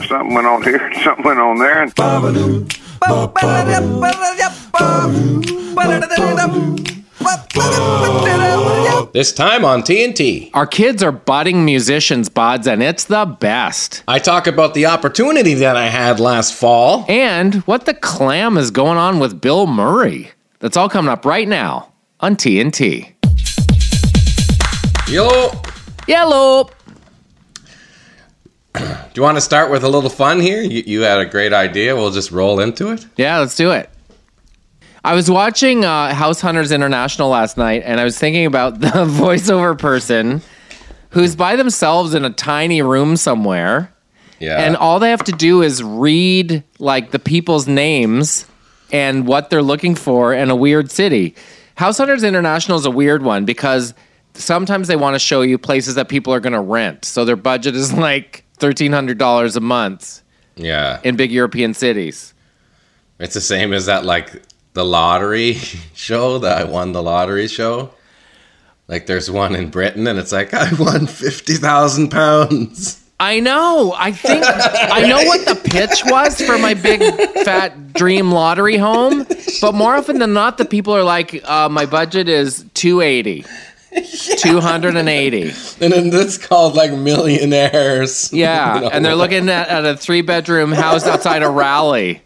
[0.00, 1.82] Something went on here, something went on there.
[1.82, 1.92] And
[9.12, 14.02] This time on TNT, Our kids are budding musicians, buds, and it's the best.
[14.08, 17.04] I talk about the opportunity that I had last fall.
[17.08, 20.30] And what the clam is going on with Bill Murray.
[20.60, 23.12] That's all coming up right now on TNT.
[25.08, 25.52] Yo,
[26.08, 26.70] Yellow.
[28.74, 28.84] Do
[29.14, 30.62] you want to start with a little fun here?
[30.62, 31.94] You, you had a great idea.
[31.94, 33.06] We'll just roll into it.
[33.16, 33.90] Yeah, let's do it.
[35.04, 38.86] I was watching uh, House Hunters International last night, and I was thinking about the
[38.88, 40.42] voiceover person
[41.10, 43.92] who's by themselves in a tiny room somewhere,
[44.38, 44.64] Yeah.
[44.64, 48.46] and all they have to do is read like the people's names
[48.92, 51.34] and what they're looking for in a weird city.
[51.74, 53.92] House Hunters International is a weird one because
[54.34, 57.36] sometimes they want to show you places that people are going to rent, so their
[57.36, 60.22] budget is like thirteen hundred dollars a month
[60.56, 61.00] yeah.
[61.02, 62.32] in big European cities.
[63.18, 65.54] It's the same as that, like, the lottery
[65.94, 67.92] show that I won the lottery show.
[68.88, 72.98] Like, there's one in Britain, and it's like, I won 50,000 pounds.
[73.20, 73.94] I know.
[73.96, 77.00] I think I know what the pitch was for my big
[77.44, 79.24] fat dream lottery home,
[79.60, 82.64] but more often than not, the people are like, uh, "My budget is
[83.94, 88.32] 280, 280." And then it's called, like, millionaires.
[88.32, 88.88] Yeah, You know?
[88.90, 92.20] and they're looking at, at a three bedroom house outside Orillia.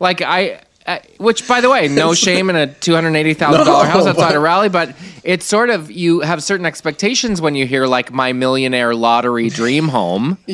[0.00, 3.66] Like I, I, which by the way, no shame in a two hundred eighty thousand
[3.66, 7.56] dollar No, house outside but- Orillia, but it's sort of you have certain expectations when
[7.56, 10.38] you hear like my millionaire lottery dream home.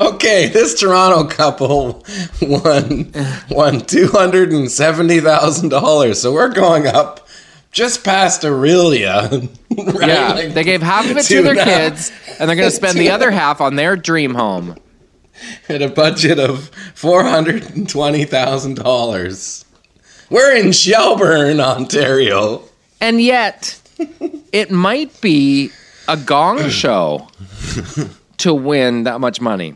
[0.00, 2.04] Okay, this Toronto couple
[2.42, 3.12] won
[3.48, 6.20] won two hundred and seventy thousand dollars.
[6.20, 7.21] So we're going up
[7.72, 9.30] just past Orillia.
[9.98, 10.08] right?
[10.08, 12.74] Yeah, Like, they gave half of it to their half- kids, and they're going to
[12.76, 14.76] spend the other half on their dream home.
[15.68, 19.64] at a budget of four hundred and twenty thousand dollars.
[20.30, 22.62] We're in Shelburne, Ontario.
[23.00, 23.80] And yet,
[24.52, 25.70] it might be
[26.06, 27.28] a gong show
[28.38, 29.74] to win that much money.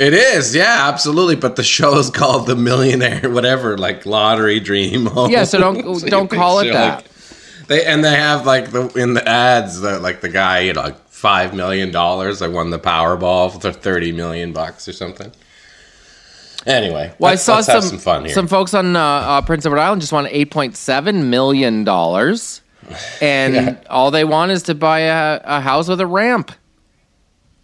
[0.00, 1.36] It is, yeah, absolutely.
[1.36, 5.30] But the show is called the Millionaire, whatever, like lottery dream home.
[5.36, 7.04] Yeah, so don't So don't call it that.
[7.04, 10.72] like, They and they have like the in the ads that like the guy, you
[10.72, 12.40] know, like five million dollars.
[12.40, 15.30] I won the Powerball for thirty million bucks or something.
[16.66, 18.34] Anyway, Well, let's, I saw some have some fun here.
[18.34, 22.60] some folks on uh, uh, Prince Edward Island just won eight point seven million dollars,
[23.20, 23.76] and Yeah.
[23.88, 26.52] all they want is to buy a, a house with a ramp.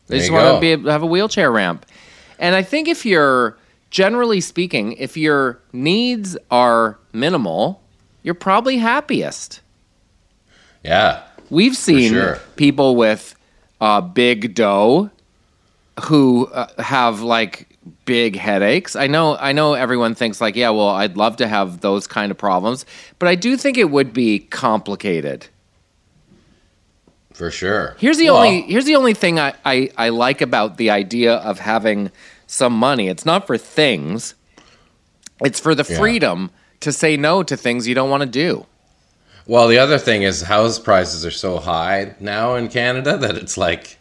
[0.06, 1.84] They There just want to be able to have a wheelchair ramp.
[2.38, 3.56] And I think if you're
[3.90, 7.82] generally speaking, if your needs are minimal,
[8.22, 9.60] you're probably happiest.
[10.82, 12.40] yeah, We've seen sure.
[12.56, 13.36] people with
[13.80, 15.10] uh, big dough
[16.04, 17.68] who uh, have like
[18.04, 18.96] big headaches.
[18.96, 22.30] I know I know everyone thinks like, yeah, well, I'd love to have those kind
[22.30, 22.84] of problems,
[23.18, 25.46] but I do think it would be complicated.
[27.36, 27.94] For sure.
[27.98, 31.34] Here's the Well, only here's the only thing I, I, I like about the idea
[31.34, 32.10] of having
[32.46, 33.08] some money.
[33.08, 34.34] It's not for things.
[35.42, 35.98] It's for the Yeah.
[35.98, 38.64] freedom to say no to things you don't want to do.
[39.46, 43.56] Well, the other thing is house prices are so high now in Canada that it's
[43.56, 43.98] like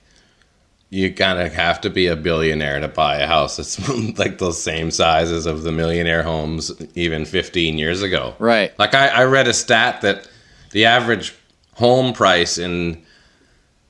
[0.90, 3.60] you kind of have to be a billionaire to buy a house.
[3.60, 3.78] It's
[4.18, 8.34] like those same sizes of the millionaire homes even 15 years ago.
[8.40, 8.78] Right.
[8.80, 10.30] Like I, I read a stat that
[10.72, 11.34] the average
[11.76, 13.04] home price in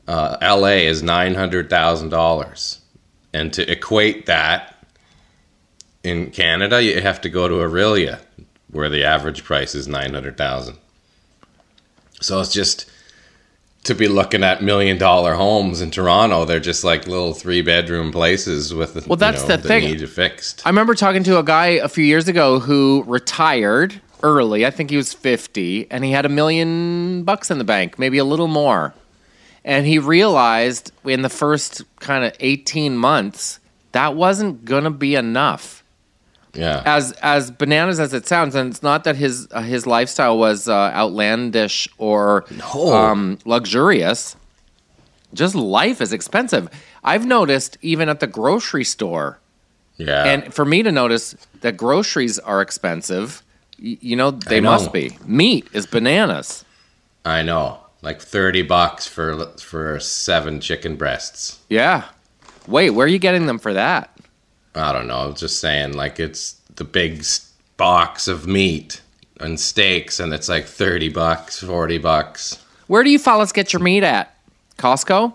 [0.07, 2.77] uh, LA is $900,000.
[3.33, 4.75] And to equate that
[6.03, 8.19] in Canada, you have to go to Orillia,
[8.71, 10.77] where the average price is 900,000.
[12.21, 12.89] So it's just
[13.83, 18.11] to be looking at million dollar homes in Toronto, they're just like little three bedroom
[18.11, 19.83] places with Well, that's you know, the thing.
[19.83, 20.66] need fixed.
[20.66, 24.66] I remember talking to a guy a few years ago who retired early.
[24.66, 28.17] I think he was 50, and he had a million bucks in the bank, maybe
[28.17, 28.93] a little more.
[29.65, 33.59] And he realized in the first kind of 18 months
[33.93, 35.84] that wasn't going to be enough.
[36.53, 36.84] yeah.
[36.85, 40.69] As as bananas as it sounds, and it's not that his uh, his lifestyle was
[40.69, 42.93] uh, outlandish or No.
[42.93, 44.35] um, luxurious.
[45.34, 46.69] Just life is expensive.
[47.03, 49.40] I've noticed even at the grocery store,
[49.97, 50.23] yeah.
[50.25, 53.41] and for me to notice that groceries are expensive,
[53.81, 54.72] y- you know, they know.
[54.72, 55.17] must be.
[55.25, 56.63] Meat is bananas.
[57.25, 57.79] I know.
[58.01, 61.59] Like 30 bucks for for seven chicken breasts.
[61.69, 62.03] Yeah.
[62.67, 64.15] Wait, where are you getting them for that?
[64.75, 65.17] I don't know.
[65.17, 67.23] I was just saying, like, it's the big
[67.77, 69.01] box of meat
[69.39, 72.63] and steaks, and it's like 30 bucks, 40 bucks.
[72.87, 74.35] Where do you fellas get your meat at?
[74.77, 75.33] Costco?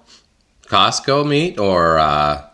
[0.67, 2.47] Costco meat or uh,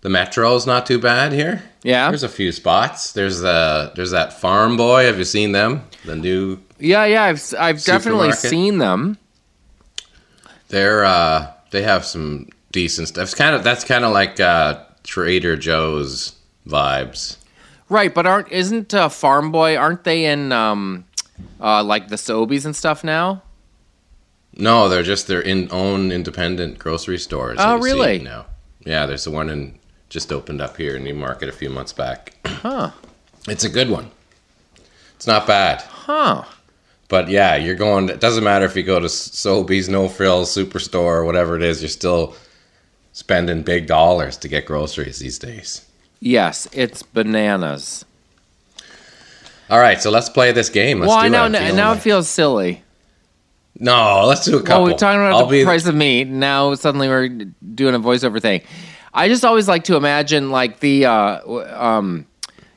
[0.00, 1.62] the metro is not too bad here.
[1.82, 2.08] Yeah.
[2.08, 3.12] There's a few spots.
[3.12, 5.04] There's the there's that Farm Boy.
[5.04, 5.84] Have you seen them?
[6.04, 9.18] The new Yeah, yeah, I've I've definitely seen them.
[10.68, 13.24] they're uh they have some decent stuff.
[13.24, 16.36] It's kind of that's kind of like uh Trader Joe's
[16.66, 17.36] vibes.
[17.88, 19.76] Right, but aren't isn't uh, Farm Boy?
[19.76, 21.06] Aren't they in um,
[21.60, 23.42] uh, like the Sobeys and stuff now?
[24.54, 27.56] No, they're just their in own independent grocery stores.
[27.58, 28.18] Oh, really?
[28.18, 28.44] No,
[28.84, 29.06] yeah.
[29.06, 29.78] There's the one in
[30.10, 32.34] just opened up here in Newmarket a few months back.
[32.44, 32.90] Huh?
[33.46, 34.10] It's a good one.
[35.16, 35.80] It's not bad.
[35.82, 36.44] Huh?
[37.08, 38.08] But yeah, you're going.
[38.10, 41.80] It doesn't matter if you go to Sobeys, No Frills, Superstore, or whatever it is.
[41.82, 42.36] You're still
[43.12, 45.86] spending big dollars to get groceries these days.
[46.20, 48.04] Yes, it's bananas.
[49.70, 51.00] All right, so let's play this game.
[51.00, 51.60] Let's well, do I know it.
[51.60, 52.82] I'm now like- it feels silly.
[53.80, 54.84] No, let's do a couple.
[54.84, 56.26] Well, we're talking about I'll the be- price of meat.
[56.26, 58.62] Now suddenly we're doing a voiceover thing.
[59.14, 61.40] I just always like to imagine like the, uh,
[61.76, 62.26] um,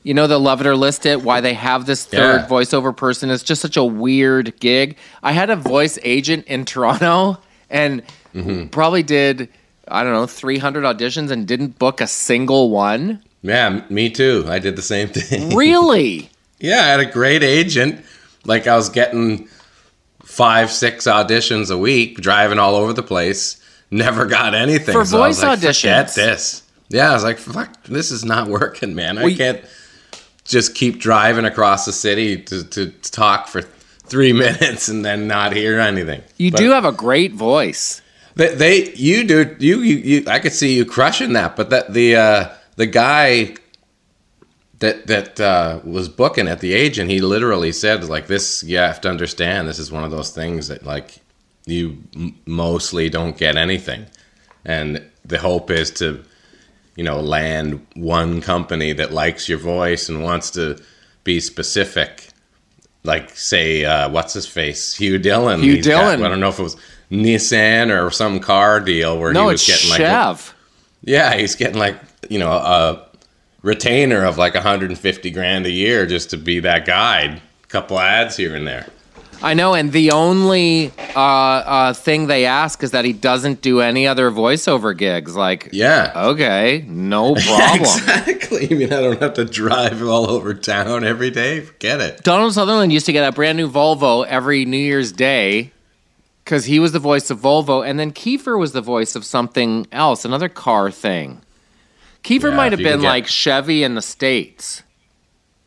[0.03, 1.21] you know, the love it or list it.
[1.21, 2.47] Why they have this third Yeah.
[2.47, 3.29] voiceover person?
[3.29, 4.97] It's just such a weird gig.
[5.21, 7.37] I had a voice agent in Toronto
[7.69, 8.01] and
[8.33, 8.67] Mm-hmm.
[8.67, 9.49] probably did
[9.89, 13.21] I don't know 300 auditions and didn't book a single one.
[13.41, 14.45] Yeah, me too.
[14.47, 15.53] I did the same thing.
[15.55, 16.29] Really?
[16.59, 18.05] Yeah, I had a great agent.
[18.45, 19.49] Like I was getting
[20.23, 23.57] five, six auditions a week, driving all over the place.
[23.91, 26.15] Never got anything For So I was voice like, Forget auditions?
[26.15, 26.63] this.
[26.89, 29.17] Yeah, I was like, fuck, this is not working, man.
[29.17, 29.61] I Well, can't
[30.45, 35.53] just keep driving across the city to, to talk for three minutes and then not
[35.53, 36.21] hear anything.
[36.37, 38.01] You But do have a great voice.
[38.35, 41.93] They, they you do you, you you I could see you crushing that, but that
[41.93, 43.55] the uh, the guy
[44.79, 48.63] that that uh, was booking at the agent, he literally said like this.
[48.63, 51.17] You have to understand, this is one of those things that like
[51.65, 54.05] you m- mostly don't get anything,
[54.65, 56.23] and the hope is to
[56.95, 60.77] you know land one company that likes your voice and wants to
[61.23, 62.27] be specific.
[63.03, 65.61] Like say, uh, what's his face, Hugh Dillon.
[65.61, 66.23] Hugh He's got- Dillon.
[66.23, 66.75] I don't know if it was
[67.11, 70.53] Nissan or some car deal where No, he it's was getting like Chev.
[71.03, 71.97] yeah, he's getting like
[72.29, 73.03] you know a
[73.63, 77.41] retainer of like 150 grand a year just to be that guide.
[77.63, 78.85] A Couple ads here and there.
[79.43, 83.81] I know, and the only uh, uh, thing they ask is that he doesn't do
[83.81, 85.35] any other voiceover gigs.
[85.35, 86.11] Like, Yeah.
[86.15, 87.79] okay, no problem.
[87.81, 88.67] exactly.
[88.71, 91.61] I mean, I don't have to drive all over town every day.
[91.61, 92.23] Forget it.
[92.23, 95.71] Donald Sutherland used to get a brand new Volvo every New Year's Day
[96.45, 99.87] because he was the voice of Volvo, and then Kiefer was the voice of something
[99.91, 101.41] else, another car thing.
[102.23, 104.83] Kiefer Yeah, might have been get- like Chevy in the States.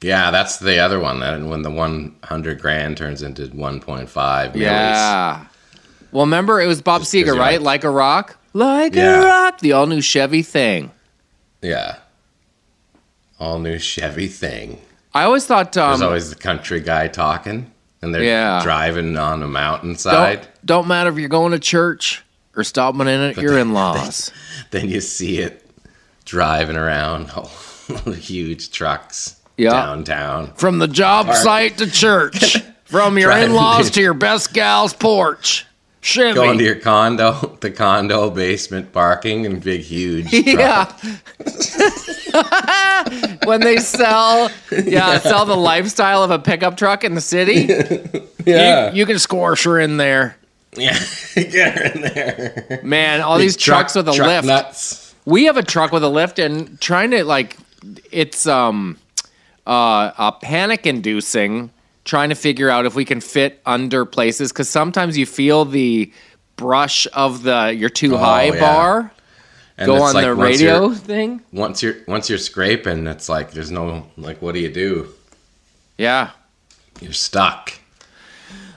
[0.04, 1.20] Yeah, that's the other one.
[1.20, 4.54] That when the 100 grand turns into 1.5.
[4.54, 5.46] Yeah.
[6.12, 7.60] Well, remember it was Bob 'cause Seger, right?
[7.60, 9.22] like- Like a rock, like Yeah.
[9.22, 9.60] a rock.
[9.60, 10.90] The all new Chevy thing.
[11.62, 11.96] Yeah.
[13.40, 14.78] All new Chevy thing.
[15.14, 17.70] I always thought There's um, always the country guy talking,
[18.02, 18.60] and they're Yeah.
[18.62, 20.40] driving on a mountainside.
[20.42, 22.22] don't, don't matter if you're going to church
[22.56, 24.30] or stopping in at your in-laws.
[24.70, 25.66] then you see it
[26.26, 27.30] driving around
[28.04, 29.70] the huge trucks Yeah.
[29.70, 30.52] downtown.
[30.56, 32.56] From the job Or- site to church.
[32.84, 35.66] From your in-laws to- to your best gal's porch.
[36.00, 36.34] Chevy.
[36.34, 40.92] Going to your condo, the condo basement parking and big huge yeah.
[43.44, 47.68] when they sell, yeah, sell the lifestyle of a pickup truck in the city,
[48.44, 48.90] Yeah.
[48.90, 50.36] you, you can scorch her in there.
[50.76, 50.98] yeah.
[51.34, 52.80] Get her in there.
[52.82, 54.46] Man, all Big these trucks with a truck lift.
[54.46, 55.14] Nuts.
[55.24, 57.56] We have a truck with a lift, and trying to like,
[58.12, 58.98] it's um,
[59.66, 61.70] uh, uh panic inducing.
[62.04, 66.12] Trying to figure out if we can fit under places because sometimes you feel the
[66.56, 68.60] brush of the you're too Oh, high yeah.
[68.60, 69.12] bar.
[69.78, 71.40] And Go on like the radio thing.
[71.50, 75.08] Once you're once you're scraping, it's like there's no like what do you do?
[75.96, 76.30] Yeah,
[77.00, 77.72] You're stuck.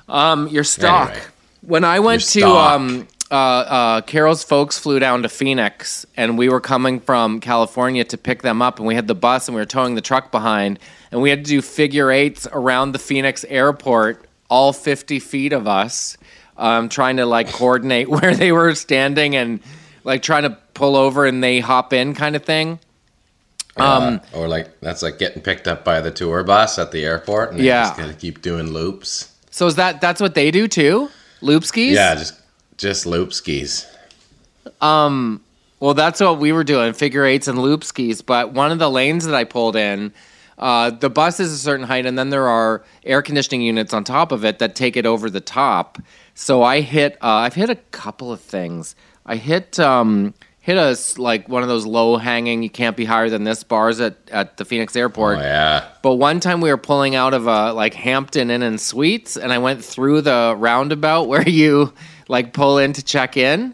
[0.07, 1.09] um, you're stuck.
[1.09, 1.25] Anyway.
[1.61, 2.71] When I went to stuck.
[2.79, 8.03] um, uh, uh, Carol's folks flew down to Phoenix, and we were coming from California
[8.05, 10.31] to pick them up, and we had the bus, and we were towing the truck
[10.31, 10.79] behind,
[11.11, 15.67] and we had to do figure eights around the Phoenix airport, all 50 feet of
[15.67, 16.17] us,
[16.57, 19.59] um, trying to like coordinate where they were standing and
[20.05, 22.79] like trying to pull over and they hop in kind of thing.
[23.75, 27.03] Um, Uh, or like that's like getting picked up by the tour bus at the
[27.05, 27.83] airport and Yeah.
[27.89, 29.31] just gotta keep doing loops.
[29.51, 31.09] So is that that's what they do too?
[31.41, 31.93] Loop skis?
[31.93, 32.33] Yeah, just
[32.77, 33.85] just loop skis.
[34.81, 35.41] Um,
[35.79, 38.21] Well, that's what we were doing, figure eights and loop skis.
[38.21, 40.11] But one of the lanes that I pulled in,
[40.57, 44.03] uh, the bus is a certain height, and then there are air conditioning units on
[44.03, 45.99] top of it that take it over the top.
[46.33, 48.95] So I hit, uh, I've hit a couple of things.
[49.25, 53.29] I hit um hit us like one of those low hanging you can't be higher
[53.29, 55.39] than this bars at at the Phoenix Oh airport.
[55.39, 55.85] yeah.
[56.01, 59.51] But one time we were pulling out of a like Hampton Inn and Suites, and
[59.53, 61.93] I went through the roundabout where you
[62.27, 63.73] like pull in to check in.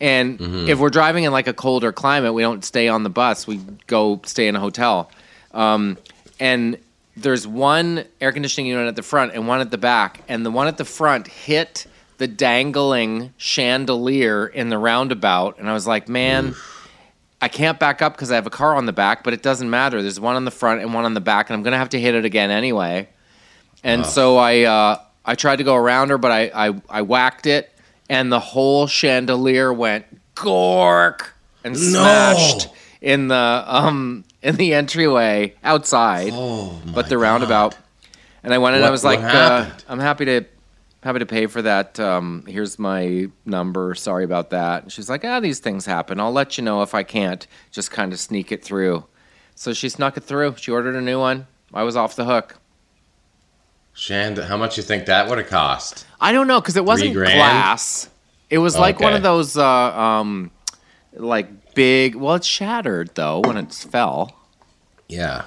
[0.00, 3.46] And if we're driving in like a colder climate, we don't stay on the bus.
[3.46, 5.10] We go stay in a hotel.
[5.52, 5.96] Um,
[6.40, 6.78] and
[7.16, 10.50] there's one air conditioning unit at the front and one at the back, and the
[10.50, 11.86] one at the front hit
[12.18, 16.54] the dangling chandelier in the roundabout, and I was like, man.
[17.42, 19.68] I can't back up because I have a car on the back, but it doesn't
[19.68, 20.00] matter.
[20.00, 22.00] There's one on the front and one on the back, and I'm gonna have to
[22.00, 23.06] hit it again anyway.
[23.82, 27.44] And so I uh, I tried to go around her, but I, I I whacked
[27.44, 27.70] it,
[28.08, 31.28] and the whole chandelier went gork
[31.62, 32.68] and smashed
[33.00, 37.76] in the um in the entryway outside, Oh but the roundabout.
[38.42, 39.70] And I went and I was like, uh.
[39.88, 40.44] I'm happy to
[41.02, 41.98] happy to pay for that.
[42.00, 43.94] Um, here's my number.
[43.94, 44.82] Sorry about that.
[44.84, 46.18] And she's like, ah, these things happen.
[46.20, 47.46] I'll let you know if I can't.
[47.70, 49.04] Just kind of sneak it through.
[49.54, 50.56] So she snuck it through.
[50.56, 51.46] She ordered a new one.
[51.72, 52.56] I was off the hook.
[53.94, 56.04] Shand, how much you think that would have cost?
[56.20, 58.08] I don't know because it wasn't glass.
[58.50, 60.50] It was like one of those, uh, um,
[61.12, 62.14] like big.
[62.16, 64.36] Well, it shattered though when it fell.
[65.08, 65.44] Yeah.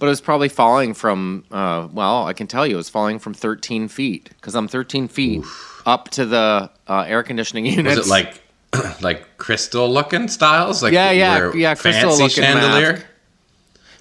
[0.00, 3.18] But it was probably falling from, uh, well, I can tell you, it was falling
[3.18, 5.44] from 13 feet because I'm 13 feet
[5.86, 7.96] up to the uh, air conditioning unit.
[7.96, 8.40] Was it like
[9.00, 10.82] like crystal looking styles?
[10.82, 12.92] Like Yeah, yeah, yeah, crystal looking chandelier.
[12.94, 13.06] mask.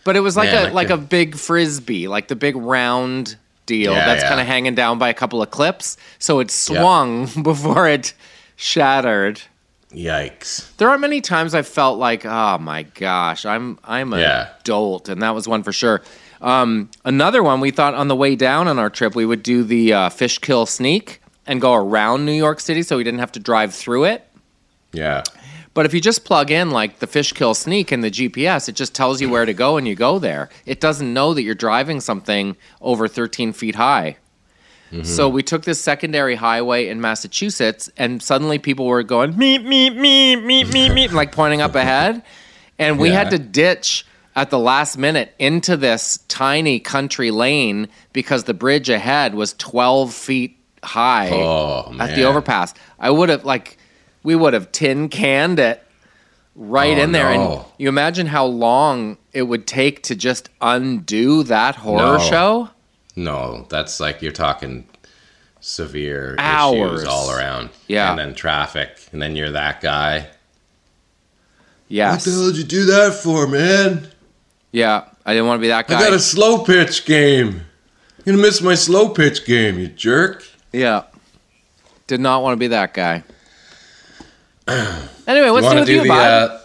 [0.03, 2.55] But it was like Man, a like like a- a big frisbee, like the big
[2.55, 3.35] round
[3.67, 4.29] deal Yeah, that's yeah.
[4.29, 5.95] kind of hanging down by a couple of clips.
[6.17, 8.15] So it swung before it
[8.55, 9.41] shattered.
[9.91, 10.75] Yikes!
[10.77, 14.49] There are many times I felt like, oh my gosh, I'm I'm a Yeah.
[14.65, 16.01] dolt, and that was one for sure.
[16.41, 19.63] Um, another one we thought on the way down on our trip we would do
[19.63, 23.39] the uh, Fishkill Sneak and go around New York City, so we didn't have to
[23.39, 24.27] drive through it.
[24.91, 25.23] Yeah.
[25.77, 28.95] But if you just plug in like the Fishkill Sneak and the GPS, it just
[28.95, 30.49] tells you where to go and you go there.
[30.65, 34.17] It doesn't know that you're driving something over 13 feet high.
[34.91, 35.03] Mm-hmm.
[35.03, 39.91] So we took this secondary highway in Massachusetts, and suddenly people were going meep meep
[39.91, 42.23] meep meep meep meep, like pointing up ahead,
[42.79, 44.03] and we had to ditch
[44.35, 50.11] at the last minute into this tiny country lane because the bridge ahead was 12
[50.11, 52.09] feet high Oh man.
[52.09, 52.73] at the overpass.
[52.99, 53.77] I would have like
[54.23, 55.83] we would have tin canned it
[56.55, 61.43] right Oh, in there, and you imagine how long it would take to just undo
[61.43, 62.19] that horror No.
[62.19, 62.69] show.
[63.15, 64.87] No, that's like you're talking
[65.59, 67.01] severe Hours.
[67.01, 67.69] issues all around.
[67.87, 68.09] Yeah.
[68.11, 70.27] And then traffic, and then you're that guy.
[71.87, 74.07] Yes, What the hell did you do that for, man?
[74.71, 75.05] yeah.
[75.25, 75.97] I didn't want to be that guy.
[75.99, 77.61] I got a slow pitch game.
[78.23, 80.45] You're gonna miss my slow pitch game, you jerk.
[80.71, 81.03] Yeah,
[82.07, 83.23] did not want to be that guy.
[85.27, 86.07] anyway, what's new with you, the?
[86.09, 86.17] bud?
[86.51, 86.59] Uh,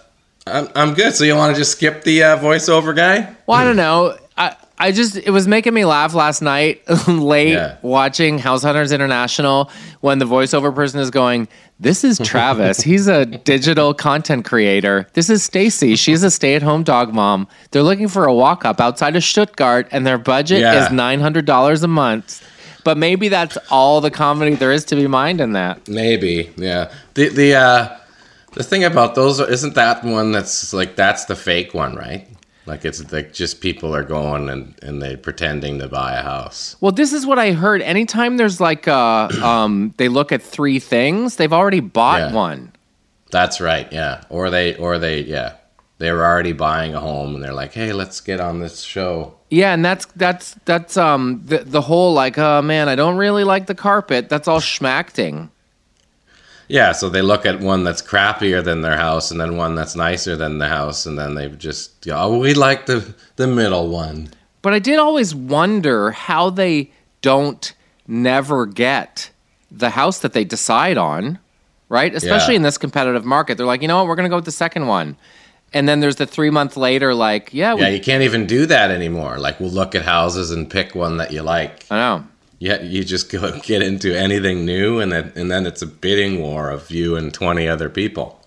[0.46, 1.14] I'm I'm good.
[1.14, 3.34] So you want to just skip the uh, voiceover guy?
[3.46, 4.16] Well, I don't know.
[4.36, 7.76] I I just it was making me laugh last night late Yeah.
[7.82, 11.46] watching House Hunters International when the voiceover person is going,
[11.78, 12.80] "This is Travis.
[12.90, 15.06] He's a digital content creator.
[15.12, 15.94] This is Stacy.
[15.94, 17.46] She's a stay-at-home dog mom.
[17.70, 20.82] They're looking for a walk-up outside of Stuttgart and their budget Yeah.
[20.86, 22.44] is $900 a month."
[22.84, 25.86] But maybe that's all the comedy there is to be mined in that.
[25.88, 26.92] Maybe, yeah.
[27.14, 27.96] The the uh,
[28.54, 32.26] the thing about those isn't that one that's like that's the fake one, right?
[32.66, 36.76] Like it's like just people are going and and they pretending to buy a house.
[36.80, 37.82] Well, this is what I heard.
[37.82, 42.32] Anytime there's like uh um they look at three things, they've already bought Yeah.
[42.32, 42.72] one.
[43.30, 44.24] That's right, yeah.
[44.28, 45.54] Or they or they yeah.
[46.02, 49.34] They were already buying a home and they're like, "Hey, let's get on this show."
[49.50, 53.44] Yeah, and that's that's that's um the the whole like oh man I don't really
[53.44, 54.28] like the carpet.
[54.28, 55.50] That's all schmacting.
[56.68, 59.94] Yeah, so they look at one that's crappier than their house and then one that's
[59.94, 63.88] nicer than the house and then they just go, "Oh, we like the the middle
[63.88, 64.30] one."
[64.62, 66.90] But I did always wonder how they
[67.20, 67.72] don't
[68.06, 69.30] never get
[69.70, 71.38] the house that they decide on,
[71.88, 72.14] right?
[72.14, 72.58] Especially Yeah.
[72.58, 73.56] in this competitive market.
[73.58, 75.16] They're like, you know what, we're gonna go with the second one.
[75.74, 78.66] And then there's the three month later, like, yeah, we, Yeah, you can't even do
[78.66, 79.38] that anymore.
[79.38, 81.86] Like we'll look at houses and pick one that you like.
[81.90, 82.24] I know.
[82.58, 86.40] Yeah, you just go get into anything new, and then and then it's a bidding
[86.40, 88.40] war of you and twenty other people.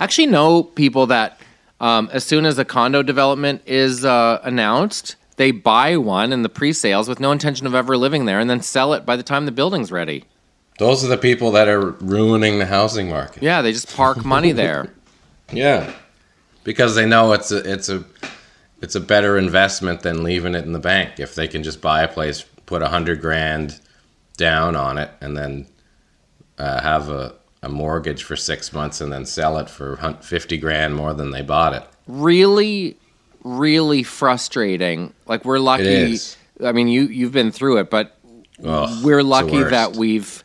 [0.00, 1.38] actually know people that
[1.80, 6.48] um, as soon as a condo development is uh, announced, they buy one in the
[6.48, 9.44] pre-sales with no intention of ever living there, and then sell it by the time
[9.46, 10.24] the building's ready.
[10.78, 13.42] Those are the people that are ruining the housing market.
[13.42, 14.92] Yeah, they just park money there.
[15.52, 15.92] Yeah,
[16.64, 18.04] because they know it's a it's a
[18.82, 21.18] it's a better investment than leaving it in the bank.
[21.20, 23.80] If they can just buy a place, put a hundred grand
[24.36, 25.66] down on it, and then
[26.58, 30.58] uh, have a a mortgage for six months and then sell it for hun- 50
[30.58, 31.82] grand more than they bought it.
[32.06, 32.96] really
[33.42, 36.18] really frustrating like we're lucky
[36.62, 38.16] i mean you you've been through it but
[38.64, 40.44] Ugh, we're lucky that we've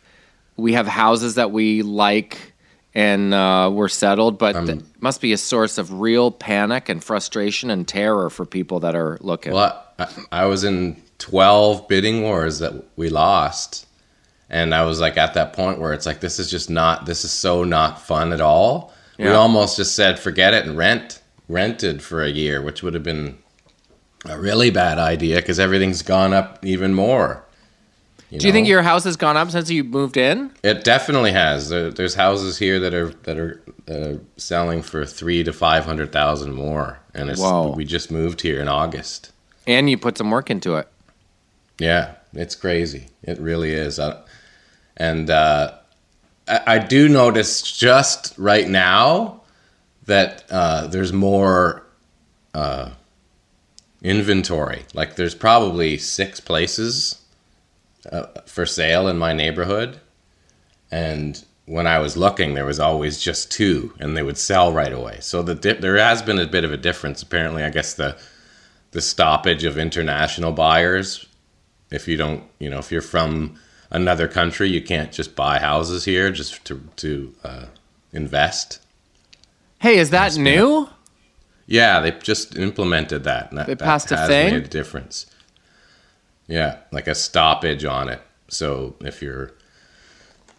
[0.57, 2.48] we have houses that we like
[2.99, 7.03] and uh, we're settled but Um, th- must be a source of real panic and
[7.03, 12.21] frustration and terror for people that are looking Well, I, I was in 12 bidding
[12.23, 13.85] wars that we lost.
[14.49, 17.23] And I was like at that point where it's like, this is just not, this
[17.23, 18.93] is so not fun at all.
[19.19, 23.03] We almost just said, forget it and rent, rented for a year, which would have
[23.03, 23.37] been
[24.25, 27.45] a really bad idea because everything's gone up even more.
[28.37, 31.69] Do you think your house has gone up since you moved in It definitely has.
[31.69, 36.11] There, there's houses here that are that are uh, selling for three to five hundred
[36.11, 37.73] thousand more, and it's Whoa.
[37.75, 39.31] we just moved here in August.
[39.65, 40.87] and you put some work into it
[41.79, 43.07] Yeah, it's crazy.
[43.23, 43.97] It really is.
[43.99, 44.23] Uh,
[44.97, 45.73] and uh,
[46.47, 49.41] I, I do notice just right now
[50.05, 51.83] that uh, there's more
[52.53, 52.91] uh,
[54.01, 54.83] inventory.
[54.93, 57.21] Like there's probably six places
[58.11, 59.99] uh, for sale in my neighborhood,
[60.91, 64.91] and when I was looking, there was always just two, and they would sell right
[64.91, 65.19] away.
[65.21, 67.21] So the di- there has been a bit of a difference.
[67.21, 68.17] Apparently, I guess the
[68.91, 71.27] the stoppage of international buyers
[71.91, 73.55] if you don't you know if you're from
[73.91, 77.65] another country you can't just buy houses here just to to uh,
[78.13, 78.79] invest
[79.79, 80.89] hey is that new
[81.67, 84.53] yeah they just implemented that and that, They that passed a has thing?
[84.53, 85.27] made a difference
[86.49, 89.51] yeah like a stoppage on it so if you're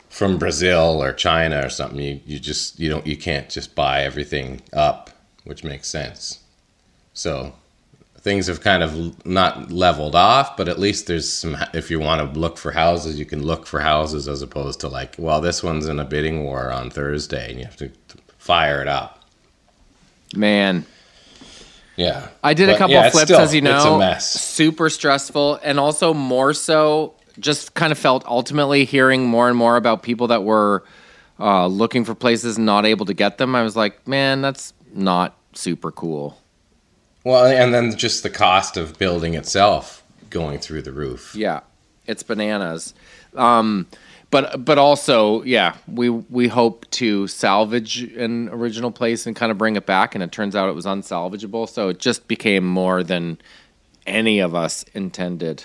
[0.09, 4.02] from brazil or china or something you, you just you don't you can't just buy
[4.02, 5.11] everything up
[5.44, 6.40] which makes sense
[7.12, 7.52] so
[8.20, 11.56] things have kind of not leveled off, but at least there's some.
[11.73, 14.88] If you want to look for houses, you can look for houses as opposed to
[14.88, 17.90] like, well, this one's in a bidding war on Thursday, and you have to
[18.38, 19.25] fire it up.
[20.37, 20.85] man
[22.00, 23.76] Yeah, I did a couple yeah, flips, still- as you know.
[23.76, 24.30] It's a mess.
[24.30, 27.15] Super stressful, and also more so.
[27.39, 30.82] Just kind of felt ultimately hearing more and more about people that were
[31.39, 33.54] uh, looking for places and not able to get them.
[33.54, 36.39] I was like, man, that's not super cool.
[37.25, 41.34] Well, and then just the cost of building itself going through the roof.
[41.34, 41.60] Yeah,
[42.06, 42.95] it's bananas.
[43.34, 43.86] Um,
[44.30, 49.58] but but also, yeah, we we hope to salvage an original place and kind of
[49.58, 51.69] bring it back, and it turns out it was unsalvageable.
[51.69, 53.38] So it just became more than
[54.06, 55.64] any of us intended.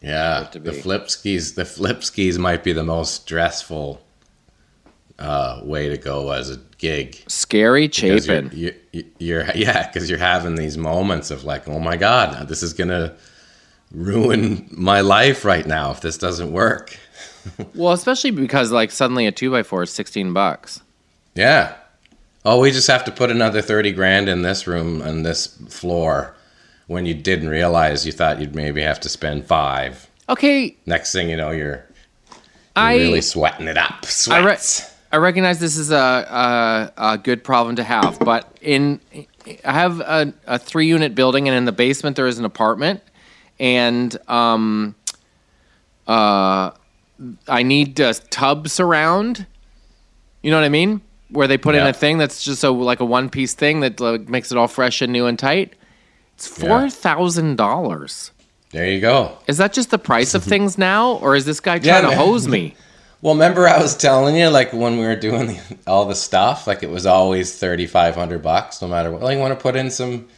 [0.00, 0.80] Yeah, the be.
[0.80, 1.54] flip skis.
[1.54, 4.00] The flip skis might be the most stressful
[5.18, 7.16] uh, way to go as a gig.
[7.26, 8.50] Scary Chapin.
[8.54, 12.62] You're, you're, you're yeah, because you're having these moments of like, oh my god, this
[12.62, 13.16] is gonna
[13.90, 16.96] ruin my life right now if this doesn't work.
[17.74, 20.82] Well, especially because like suddenly a two by four is sixteen bucks.
[21.34, 21.74] Yeah.
[22.44, 26.34] Oh, we just have to put another thirty grand in this room and this floor.
[26.86, 30.08] When you didn't realize, you thought you'd maybe have to spend five.
[30.28, 31.84] Okay, Next thing you know, you're,
[32.28, 32.36] you're
[32.76, 34.04] I really sweating it up.
[34.30, 34.94] I, re- Sweats.
[35.12, 39.00] I recognize this is a, a a good problem to have, but in
[39.64, 43.02] I have a, a three unit building, and in the basement there is an apartment,
[43.58, 44.94] and um,
[46.06, 46.70] uh,
[47.48, 49.46] I need uh, tub surround.
[50.42, 51.00] You know what I mean?
[51.30, 54.00] Where they put in a thing that's just a like a one piece thing that
[54.00, 55.74] like, makes it all fresh and new and tight.
[56.34, 56.68] It's Yeah.
[56.68, 58.30] four thousand dollars.
[58.70, 59.36] there you go.
[59.46, 62.16] Is that just the price of things now, or is this guy Yeah, trying to
[62.16, 62.74] hose me?
[63.20, 66.68] Well, remember I was telling you, like when we were doing the, all the stuff,
[66.68, 69.28] like it was always thirty five hundred bucks, no matter what.
[69.32, 70.28] You want to put in some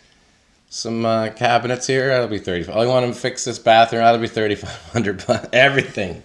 [0.70, 2.76] some uh, cabinets here, that'll be thirty five.
[2.76, 5.46] Oh, you want to fix this bathroom, that'll be thirty five hundred bucks.
[5.52, 6.22] Everything.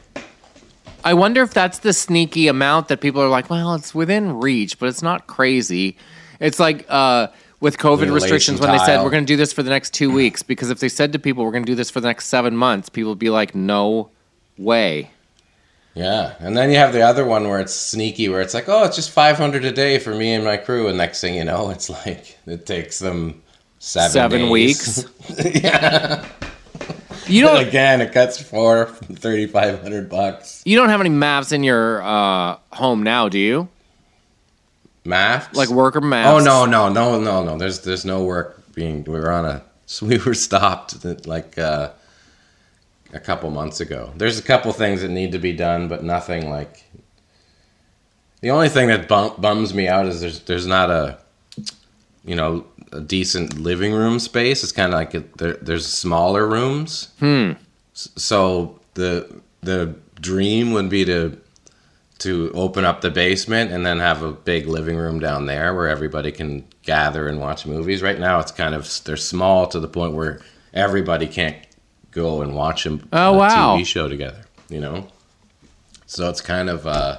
[1.05, 4.79] I wonder if that's the sneaky amount that people are like, well, it's within reach,
[4.79, 5.97] but it's not crazy.
[6.39, 7.27] It's like uh,
[7.59, 10.11] with COVID restrictions when they said we're going to do this for the next two
[10.11, 12.27] weeks, because if they said to people we're going to do this for the next
[12.27, 14.09] seven months, people would be like, no
[14.57, 15.11] way.
[15.93, 18.83] Yeah, and then you have the other one where it's sneaky, where it's like, oh,
[18.83, 21.45] it's just five hundred a day for me and my crew, and next thing you
[21.45, 23.41] know, it's like it takes them
[23.79, 25.05] seven Seven weeks.
[25.45, 26.25] yeah.
[27.27, 27.67] You don't.
[27.67, 30.61] again, it cuts for thirty five hundred bucks.
[30.65, 33.69] You don't have any maps in your uh, home now, do you?
[35.05, 36.29] Maps Like worker maps?
[36.29, 37.57] Oh no, no, no, no, no.
[37.57, 39.03] There's there's no work being.
[39.03, 39.63] We were on a.
[39.85, 41.91] So we were stopped like uh,
[43.13, 44.11] a couple months ago.
[44.15, 46.83] There's a couple things that need to be done, but nothing like.
[48.41, 51.19] The only thing that bum, bums me out is there's there's not a,
[52.25, 54.63] you know, a decent living room space.
[54.63, 57.09] It's kind of like a, there, there's smaller rooms.
[57.19, 57.53] Hmm.
[57.93, 61.37] So the the dream would be to
[62.19, 65.87] to open up the basement and then have a big living room down there where
[65.89, 68.01] everybody can gather and watch movies.
[68.01, 70.41] Right now, it's kind of they're small to the point where
[70.73, 71.57] everybody can't
[72.11, 73.77] go and watch a, Oh, a wow.
[73.77, 74.41] TV show together.
[74.69, 75.07] You know,
[76.05, 77.17] so it's kind of uh,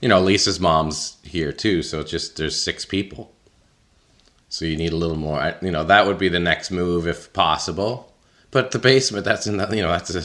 [0.00, 3.32] you know Lisa's mom's here too, so it's just there's six people.
[4.48, 5.54] So you need a little more.
[5.60, 8.12] You know, that would be the next move if possible.
[8.50, 10.24] But the basement, that's in the, you know, that's a,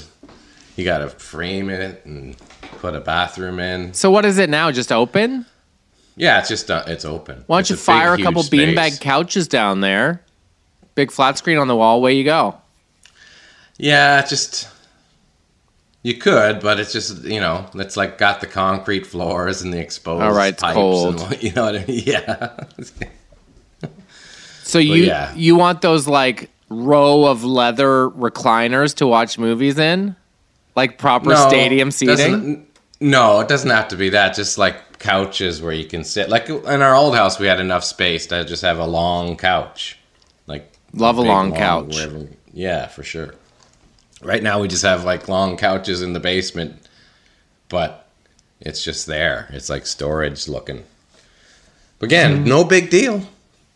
[0.77, 2.37] you got to frame it and
[2.79, 3.93] put a bathroom in.
[3.93, 4.71] So what is it now?
[4.71, 5.45] Just open?
[6.15, 7.43] Yeah, it's just, uh, it's open.
[7.47, 10.21] Why don't It's you a big, fire a couple beanbag couches down there?
[10.95, 11.97] Big flat screen on the wall.
[11.97, 12.55] Away you go.
[13.77, 14.69] Yeah, just,
[16.03, 19.79] you could, but it's just, you know, it's like got the concrete floors and the
[19.79, 21.19] exposed All right, it's pipes cold.
[21.19, 22.03] and, you know what I mean?
[22.05, 22.57] Yeah.
[24.63, 25.33] So you yeah.
[25.35, 30.15] you want those like row of leather recliners to watch movies in,
[30.75, 32.67] like proper stadium seating?
[32.99, 34.35] No, it doesn't have to be that.
[34.35, 36.29] Just like couches where you can sit.
[36.29, 39.99] Like in our old house, we had enough space to just have a long couch.
[40.47, 41.95] Like Love a big, long couch.
[41.95, 43.35] wherever- yeah, for sure.
[44.21, 46.87] Right now, we just have like long couches in the basement,
[47.67, 48.07] but
[48.61, 49.49] it's just there.
[49.51, 50.85] It's like storage looking.
[51.99, 52.47] But again, mm-hmm.
[52.47, 53.23] no big deal.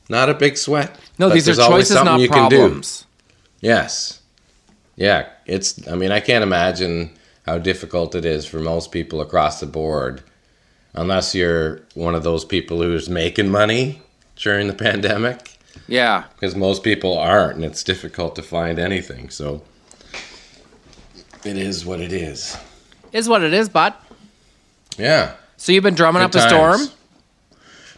[0.09, 0.97] Not a big sweat.
[1.19, 2.57] No, But these are choices, not you can do.
[2.57, 3.05] problems.
[3.59, 4.21] Yes.
[4.95, 7.11] Yeah, it's I mean, I can't imagine
[7.45, 10.21] how difficult it is for most people across the board
[10.93, 14.01] unless you're one of those people who's making money
[14.35, 16.23] during the pandemic Yeah.
[16.35, 19.29] because most people aren't and it's difficult to find anything.
[19.29, 19.61] So
[21.45, 22.57] it is what it is.
[23.13, 23.93] Is what it is, bud.
[24.97, 25.33] Yeah.
[25.57, 26.81] So you've been drumming Good up a storm?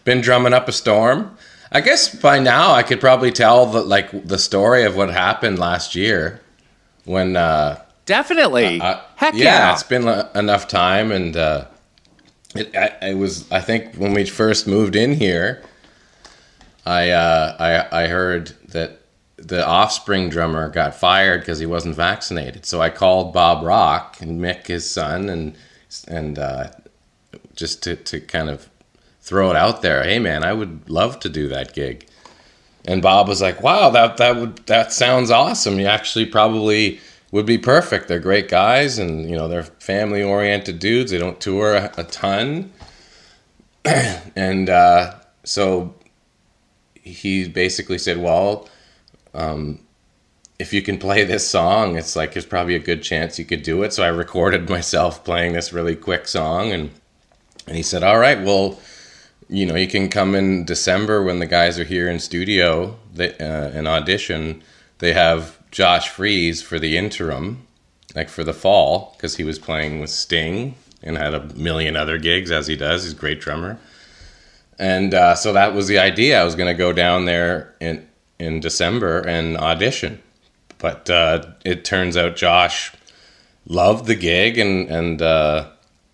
[0.05, 1.35] Been drumming up a storm.
[1.71, 5.59] I guess by now I could probably tell the like the story of what happened
[5.59, 6.41] last year
[7.05, 8.81] when uh Definitely.
[8.81, 9.73] Uh, Heck yeah, yeah.
[9.73, 11.65] it's been uh, enough time, and uh,
[12.55, 13.49] it, I, it was.
[13.51, 15.61] I think when we first moved in here,
[16.87, 17.55] I uh,
[17.91, 19.01] I I heard that
[19.37, 22.65] the Offspring drummer got fired because he wasn't vaccinated.
[22.65, 25.55] So I called Bob Rock and Mick, his son, and
[26.07, 26.71] and uh,
[27.55, 28.68] just to to kind of
[29.29, 30.03] throw it out there.
[30.03, 32.07] Hey, man, I would love to do that gig.
[32.85, 35.79] And Bob was like, "Wow, that that would that sounds awesome.
[35.79, 36.99] You actually probably
[37.31, 38.07] would be perfect.
[38.07, 41.11] They're great guys, and you know they're family oriented dudes.
[41.11, 42.71] They don't tour a, a ton,
[43.85, 45.93] and uh, so
[46.95, 48.67] he basically said, "Well,
[49.35, 49.79] um,
[50.57, 53.61] if you can play this song, it's like there's probably a good chance you could
[53.61, 56.89] do it." So I recorded myself playing this really quick song, and
[57.67, 58.79] and he said, "All right, well."
[59.49, 63.35] You know, you can come in December when the guys are here in studio they,
[63.37, 64.61] uh, audition.
[64.99, 67.65] They have Josh Freese for the interim,
[68.15, 72.19] like for the fall, because he was playing with Sting and had a million other
[72.19, 73.03] gigs as he does.
[73.03, 73.79] He's a great drummer.
[74.77, 76.39] And uh, so that was the idea.
[76.39, 78.07] I was going to go down there in,
[78.37, 80.21] in December and audition.
[80.77, 82.93] But uh, it turns out Josh
[83.65, 85.69] loved the gig and, and, uh,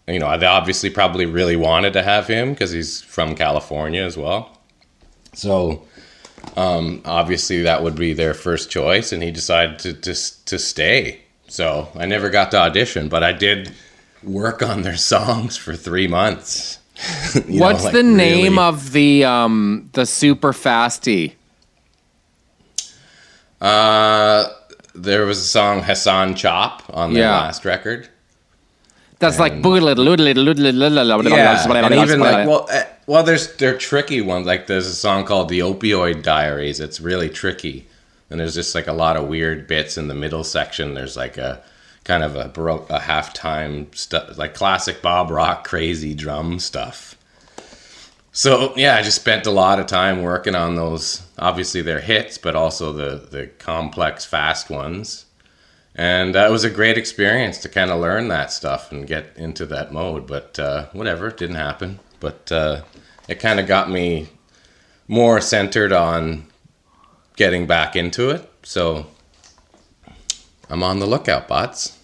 [0.07, 4.15] you know, they obviously probably really wanted to have him because he's from California as
[4.17, 4.57] well.
[5.33, 5.83] So,
[6.55, 11.21] um, obviously, that would be their first choice, and he decided to to, to stay.
[11.47, 13.71] So, I never got to audition, but I did
[14.23, 16.79] work on their songs for three months.
[17.47, 21.33] You know, What's like the name really- of the um the super fasty?
[23.61, 24.47] Uh,
[24.93, 27.31] there was a song Hassan Chop on their Yeah.
[27.37, 28.07] last record.
[29.19, 29.63] That's like And-
[31.37, 31.53] yeah,
[31.85, 34.45] and even like well, uh, well, there's they're tricky ones.
[34.45, 37.87] Like there's a song called "The Opioid Diaries." It's really tricky,
[38.29, 40.93] and there's just like a lot of weird bits in the middle section.
[40.95, 41.61] There's like a
[42.03, 47.15] kind of a baroque, a halftime stuff, like classic Bob Rock crazy drum stuff.
[48.31, 51.21] So yeah, I just spent a lot of time working on those.
[51.39, 55.24] Obviously, they're hits, but also the the complex, fast ones.
[55.97, 59.27] And uh, it was a great experience to kind of learn that stuff and get
[59.37, 60.27] into that mode.
[60.27, 61.99] But uh, whatever, it didn't happen.
[62.19, 62.81] But uh,
[63.29, 64.27] it kind of got me
[65.07, 66.47] more centered on
[67.37, 68.49] getting back into it.
[68.63, 69.05] So
[70.69, 71.97] I'm on the lookout, bots.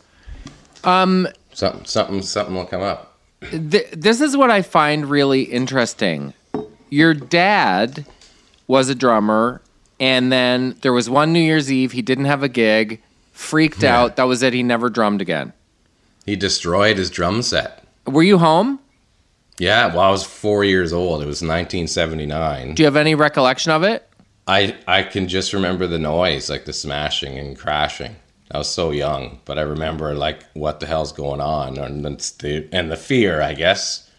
[0.83, 3.17] um Something, something, something will come up.
[3.49, 6.33] th- this is what I find really interesting.
[6.89, 8.05] Your dad
[8.67, 9.61] was a drummer,
[9.99, 13.01] and then there was one New Year's Eve he didn't have a gig,
[13.41, 13.99] freaked Yeah.
[13.99, 14.15] out.
[14.15, 14.53] That was it.
[14.53, 15.53] He never drummed again.
[16.25, 17.83] He destroyed his drum set.
[18.05, 18.79] Were you home?
[19.57, 21.21] Yeah, well, I was four years old.
[21.21, 22.73] It was 1979.
[22.75, 24.07] Do you have any recollection of it?
[24.47, 28.15] I I can just remember the noise, like the smashing and crashing.
[28.51, 32.67] I was so young, but I remember like what the hell's going on, and the
[32.71, 34.09] and the fear, I guess,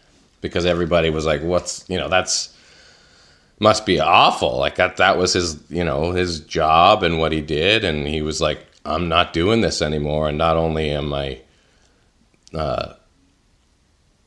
[0.41, 2.49] because everybody was like, "What's you know that's
[3.59, 7.41] must be awful." Like that that was his you know his job and what he
[7.41, 11.41] did, and he was like, "I'm not doing this anymore." And not only am I,
[12.53, 12.93] uh,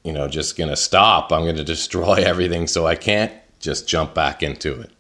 [0.05, 4.43] you know, just gonna stop, I'm gonna destroy everything, so I can't just jump back
[4.43, 4.91] into it.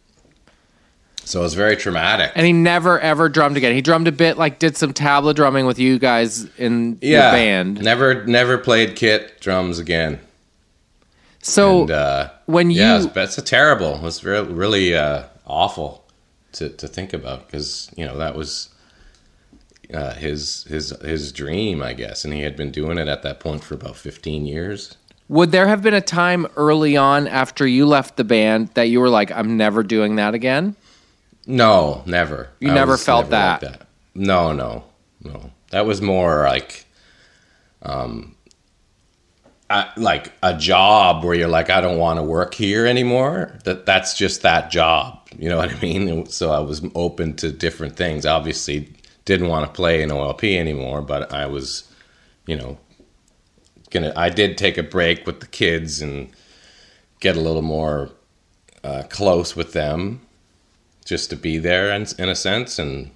[1.26, 2.30] So it was very traumatic.
[2.36, 3.74] And he never ever drummed again.
[3.74, 7.36] He drummed a bit, like did some tabla drumming with you guys in yeah, the
[7.36, 7.82] band.
[7.82, 10.20] Never, never played kit drums again.
[11.42, 13.96] So And, uh, when you yeah, it's a terrible.
[13.96, 16.04] It was re- really uh, awful
[16.52, 18.68] to, to think about because you know that was
[19.92, 23.40] uh, his his his dream, I guess, and he had been doing it at that
[23.40, 24.96] point for about fifteen years.
[25.28, 29.00] would there have been a time early on after you left the band that you
[29.00, 30.76] were like, I'm never doing that again?
[31.46, 32.50] No, never.
[32.60, 33.86] You I never felt like that?
[34.14, 34.84] No, no,
[35.22, 35.50] no.
[35.70, 36.86] That was more like,
[37.82, 38.34] um,
[39.68, 43.58] I, like a job where you're like, I don't want to work here anymore.
[43.64, 45.28] That that's just that job.
[45.36, 46.26] You know what I mean?
[46.26, 48.24] So I was open to different things.
[48.24, 48.88] Obviously,
[49.26, 51.92] didn't want to play in OLP anymore, but I was,
[52.46, 52.78] you know,
[53.90, 54.12] gonna.
[54.16, 56.30] I did take a break with the kids and
[57.20, 58.10] get a little more
[58.82, 60.22] uh, close with them
[61.04, 63.10] just to be there in, in a sense and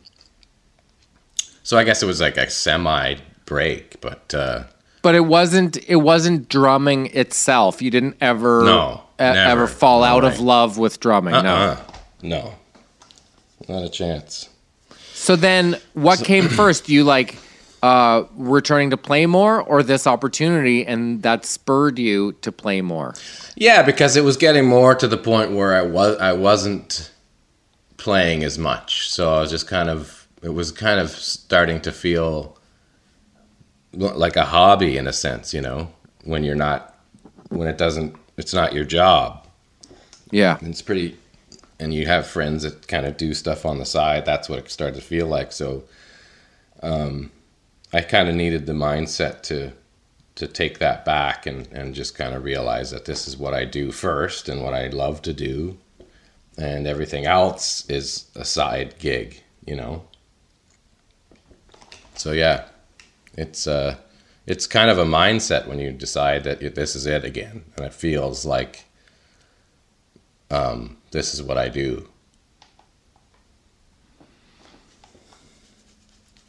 [1.64, 4.62] so i guess it was like a semi break but uh
[5.02, 7.82] But it wasn't it wasn't drumming itself.
[7.82, 11.32] You didn't ever No, e- ever fall No out of love with drumming.
[11.32, 11.40] No.
[11.42, 11.76] uh
[12.22, 12.54] no
[13.68, 14.48] not a chance
[15.20, 16.88] So then what came first?
[16.88, 17.36] You like
[17.82, 23.14] uh returning to play more or this opportunity and that spurred you to play more?
[23.56, 27.10] yeah because it was getting more to the point where i was i wasn't
[27.96, 31.90] playing as much so i was just kind of it was kind of starting to
[31.90, 32.56] feel
[33.94, 35.88] like a hobby in a sense you know
[36.24, 36.94] when you're not
[37.48, 39.46] when it doesn't it's not your job
[40.30, 40.58] Yeah.
[40.62, 41.16] it's pretty
[41.80, 44.70] and you have friends that kind of do stuff on the side that's what it
[44.70, 45.50] started to feel like.
[45.50, 45.84] So
[46.82, 47.30] um,
[47.92, 49.72] i kind of needed the mindset to
[50.36, 53.64] to take that back and and just kind of realize that this is what i
[53.64, 55.76] do first and what i love to do.
[56.56, 60.04] And everything else is a side gig you know?
[62.14, 62.64] So yeah
[63.36, 63.96] it's uh
[64.46, 67.62] it's kind of a mindset when you decide that this is it again.
[67.76, 68.84] And it feels like
[70.50, 72.08] um, this is what I do.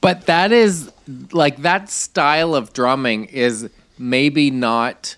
[0.02, 0.92] But that is
[1.32, 5.16] like that style of drumming is maybe not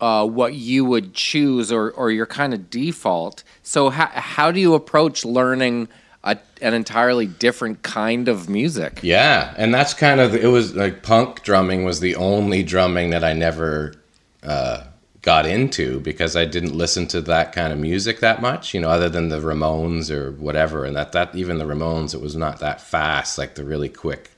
[0.00, 3.44] uh, what you would choose or, or your kind of default.
[3.62, 5.88] So how how do you approach learning
[6.24, 9.00] a, an entirely different kind of music?
[9.02, 13.22] Yeah, and that's kind of it was like punk drumming was the only drumming that
[13.22, 13.94] I never
[14.42, 14.84] uh,
[15.22, 18.88] got into because I didn't listen to that kind of music that much, you know,
[18.88, 20.84] other than the Ramones or whatever.
[20.84, 24.30] And that that even the Ramones, it was not that fast, like the really quick,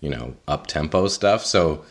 [0.00, 1.44] you know, up tempo stuff.
[1.44, 1.84] So,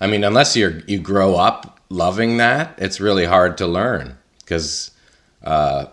[0.00, 4.90] I mean, unless you're you grow up loving that, it's really hard to learn because
[5.42, 5.86] uh,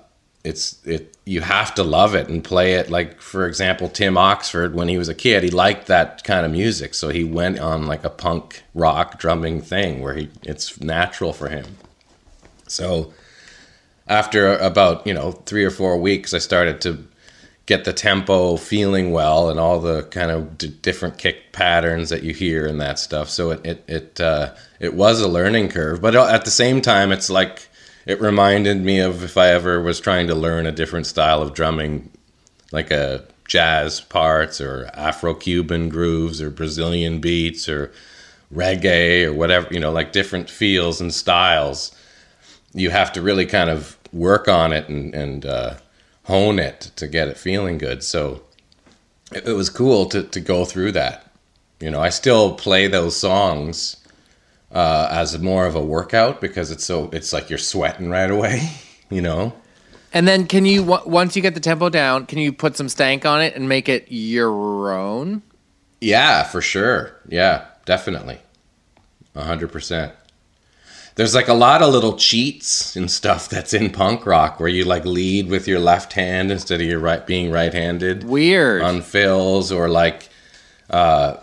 [0.48, 2.90] it's it you have to love it and play it.
[2.90, 6.52] Like for example tim oxford when he was a kid he liked that kind of
[6.52, 6.94] music.
[6.94, 11.50] So he went on like a punk rock drumming thing where he it's natural for
[11.50, 11.66] him.
[12.68, 13.14] So
[14.08, 17.06] after about you know three or four weeks i started to
[17.68, 22.24] get the tempo feeling well and all the kind of d- different kick patterns that
[22.24, 23.30] you hear and that stuff.
[23.30, 26.02] So it it it, uh, it was a learning curve.
[26.02, 27.68] But at the same time it's like
[28.08, 31.54] it reminded me of if I ever was trying to learn a different style of
[31.54, 32.10] drumming,
[32.72, 37.92] like a jazz parts or Afro-Cuban grooves or Brazilian beats or
[38.54, 41.94] reggae or whatever, you know, like different feels and styles.
[42.74, 45.74] You have to really kind of work on it and, and uh,
[46.24, 48.04] hone it to get it feeling good.
[48.04, 48.42] So
[49.34, 51.30] it, it was cool to, to go through that.
[51.82, 53.98] You know, I still play those songs
[54.72, 58.70] uh, as more of a workout because it's so it's like you're sweating right away,
[59.10, 59.54] you know.
[60.14, 62.90] And then can you w- once you get the tempo down, can you put some
[62.90, 65.42] stank on it and make it your own?
[66.02, 67.16] Yeah, for sure.
[67.28, 68.40] Yeah, definitely,
[69.36, 70.14] a hundred percent.
[71.16, 74.86] There's like a lot of little cheats and stuff that's in punk rock where you
[74.86, 78.84] like lead with your left hand instead of your right being right-handed Weird.
[78.84, 80.30] on fills or like
[80.92, 81.38] uh,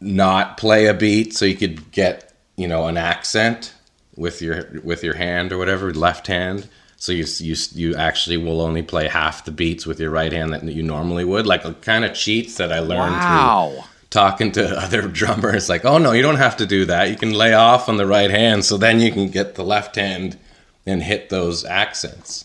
[0.00, 2.27] not play a beat so you could get
[2.58, 3.72] you know an accent
[4.16, 6.68] with your with your hand or whatever left hand.
[6.96, 10.52] So you you you actually will only play half the beats with your right hand
[10.52, 15.02] that you normally would, like kind of cheats that I learned through talking to other
[15.02, 15.68] drummers.
[15.68, 17.08] Like oh no you don't have to do that.
[17.08, 19.94] You can lay off on the right hand so then you can get the left
[19.94, 20.36] hand
[20.84, 22.44] and hit those accents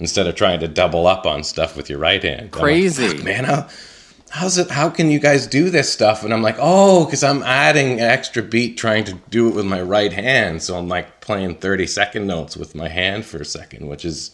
[0.00, 2.52] instead of trying to double up on stuff with your right hand.
[2.52, 3.08] Like, Crazy.
[3.08, 3.68] "Fuck, man how
[4.36, 7.42] how's it how can you guys do this stuff and i'm like oh because i'm
[7.42, 11.20] adding an extra beat trying to do it with my right hand so i'm like
[11.20, 14.30] playing 30 second notes with my hand for a second which is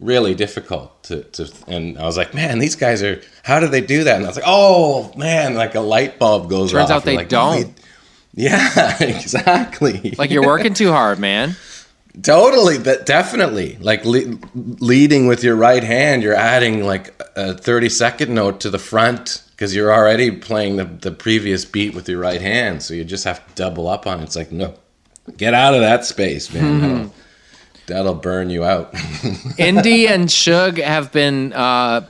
[0.00, 3.80] really difficult to, to and I was like, man, these guys are how do they
[3.80, 4.16] do that?
[4.16, 6.98] And I was like, oh man, like a light bulb goes Turns off.
[6.98, 7.74] out they like, don't.
[7.76, 7.82] They-"
[8.34, 10.14] Yeah, exactly.
[10.16, 11.56] Like you're working too hard, man.
[12.22, 13.76] Totally, that definitely.
[13.80, 18.70] Like le- leading with your right hand, you're adding like a 30 second note to
[18.70, 22.82] the front because you're already playing the, the previous beat with your right hand.
[22.82, 24.24] So you just have to double up on it.
[24.24, 24.74] It's like, no,
[25.36, 26.80] get out of that space, man.
[26.80, 27.14] That'll,
[27.86, 28.94] that'll burn you out.
[29.58, 32.06] Indy and Suge have been uh,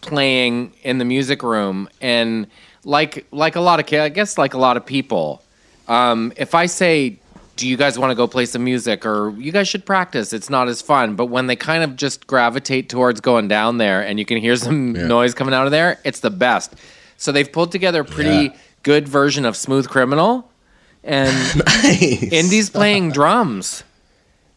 [0.00, 2.48] playing in the music room, and
[2.84, 5.44] like like a lot of kids, I guess like a lot of people.
[5.86, 7.19] Um, if I say,
[7.60, 10.48] "Do you guys want to go play some music?" or "You guys should practice," it's
[10.50, 11.14] not as fun.
[11.14, 14.56] But when they kind of just gravitate towards going down there, and you can hear
[14.56, 15.06] some Yeah.
[15.06, 16.74] noise coming out of there, it's the best.
[17.16, 18.52] So they've pulled together a pretty Yeah.
[18.82, 20.50] good version of Smooth Criminal,
[21.04, 21.34] and
[21.66, 22.22] nice.
[22.32, 23.84] Indy's playing drums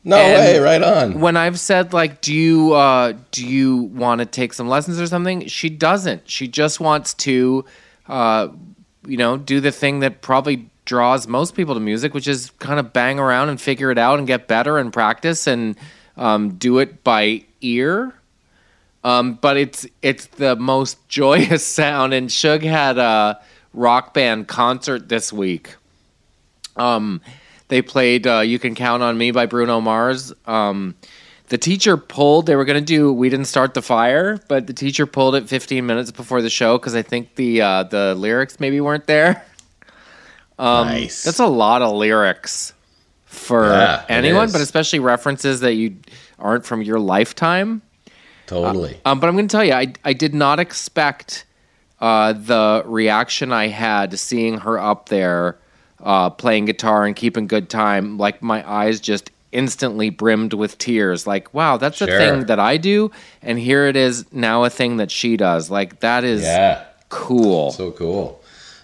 [0.06, 1.20] No And way, right on.
[1.22, 5.08] when I've said like, do you uh, do you want to take some lessons or
[5.08, 5.48] something?
[5.48, 6.30] She doesn't.
[6.30, 7.64] She just wants to,
[8.08, 8.48] uh,
[9.08, 12.80] you know, do the thing that probably draws most people to music, which is kind
[12.80, 15.78] of bang around and figure it out and get better and practice and
[16.18, 18.14] um, do it by ear.
[19.04, 22.14] Um, but it's it's the most joyous sound.
[22.14, 23.40] And Suge had a
[23.74, 25.76] rock band concert this week.
[26.76, 27.22] Um,
[27.68, 30.34] they played uh, "You Can Count on Me" by Bruno Mars.
[30.46, 30.96] Um,
[31.50, 32.46] the teacher pulled.
[32.46, 35.50] They were going to do "We Didn't Start the Fire," but the teacher pulled it
[35.50, 39.46] 15 minutes before the show because I think the uh, the lyrics maybe weren't there.
[40.60, 41.24] Um, nice.
[41.24, 42.74] That's a lot of lyrics
[43.26, 45.98] for Yeah, anyone, but especially references that you
[46.40, 47.82] aren't from your lifetime.
[48.48, 49.00] totally.
[49.06, 51.46] Um, but I'm going to tell you, I, I did not expect
[52.00, 55.58] uh, the reaction I had seeing her up there
[56.02, 58.18] uh, playing guitar and keeping good time.
[58.18, 61.26] Like my eyes just instantly brimmed with tears.
[61.26, 63.12] Like, wow, that's a thing that I do,
[63.42, 65.72] and here it is now a thing that she does.
[65.72, 66.84] Like that is yeah.
[67.10, 67.72] cool.
[67.72, 68.43] So cool.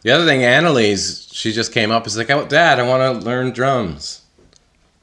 [0.10, 2.08] The other thing, Annalise, she just came up.
[2.08, 4.24] Is like, oh, Dad, I want to learn drums.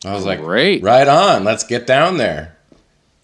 [0.05, 0.83] I was like, Great.
[0.83, 1.45] right on.
[1.45, 2.57] Let's get down there.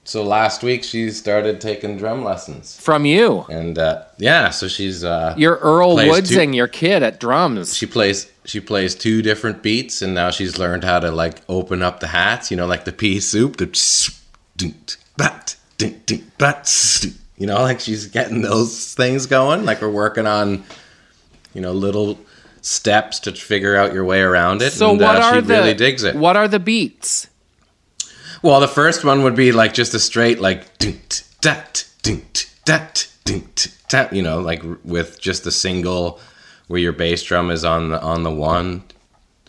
[0.05, 5.03] So last week she started taking drum lessons, From you, and uh, yeah, so she's
[5.03, 7.77] uh, you're Earl Woodsing two- your kid at drums.
[7.77, 11.83] she plays she plays two different beats, and now she's learned how to like open
[11.83, 12.49] up the hats.
[12.53, 13.57] You know, like the pea soup.
[13.57, 14.73] The
[15.16, 15.57] bat.
[17.38, 19.64] You know, like she's getting those things going.
[19.64, 20.62] Like we're working on,
[21.55, 22.19] you know, little
[22.61, 24.73] steps to figure out your way around it.
[24.73, 26.15] so and, what uh, are she the really digs it.
[26.15, 27.29] what are the beats?
[28.43, 33.09] Well, the first one would be like just a straight like dint dat dint dat
[33.25, 36.21] dint dat, you know, like with just a single
[36.69, 38.83] where your bass drum is on the on the one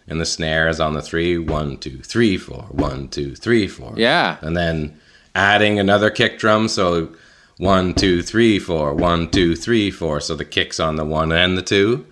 [0.08, 1.38] and the snare is on the three.
[1.38, 2.64] One, two, three, four.
[2.70, 3.94] One, two, three, four.
[3.96, 4.38] Yeah.
[4.42, 5.00] And then
[5.34, 7.10] adding another kick drum, so
[7.58, 8.94] one, two, three, four.
[8.94, 10.20] One, two, three, four.
[10.20, 12.06] So the kick's on the one and the two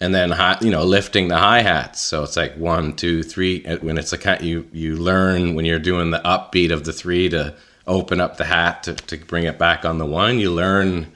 [0.00, 2.00] and then hi, you know lifting the hi hats.
[2.00, 3.62] So it's like one, two, three.
[3.80, 7.28] When it's a kind, you you learn when you're doing the upbeat of the three
[7.28, 7.54] to
[7.86, 10.38] open up the hat to, to bring it back on the one.
[10.38, 11.14] You learn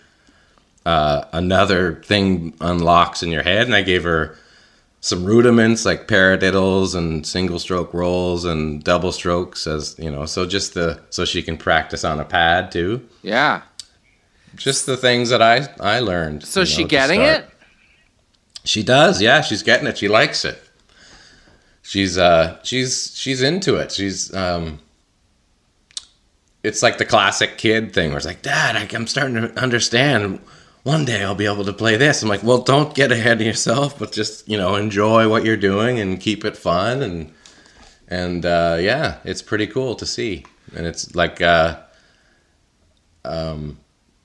[0.84, 4.36] uh, another thing unlocks in your head, and I gave her
[5.04, 10.46] some rudiments like paradiddles and single stroke rolls and double strokes as you know so
[10.46, 13.60] just the so she can practice on a pad too Yeah.
[14.56, 17.46] just the things that i i learned So you is she know, getting it?
[18.66, 19.42] She does, yeah.
[19.42, 19.98] She's getting it.
[19.98, 20.58] She likes it.
[21.82, 23.92] She's uh she's she's into it.
[23.92, 24.78] She's um
[26.62, 30.40] it's like the classic kid thing where it's like, Dad, I, I'm starting to understand.
[30.84, 32.22] One day I'll be able to play this.
[32.22, 35.56] I'm like, well, don't get ahead of yourself, but just you know enjoy what you're
[35.56, 37.32] doing and keep it fun and
[38.08, 40.44] and uh, yeah, it's pretty cool to see.
[40.76, 41.80] And it's like uh,
[43.24, 43.78] um,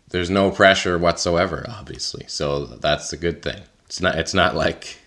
[0.10, 2.26] there's no pressure whatsoever, obviously.
[2.28, 3.62] So that's a good thing.
[3.86, 4.18] It's not.
[4.18, 4.97] It's not like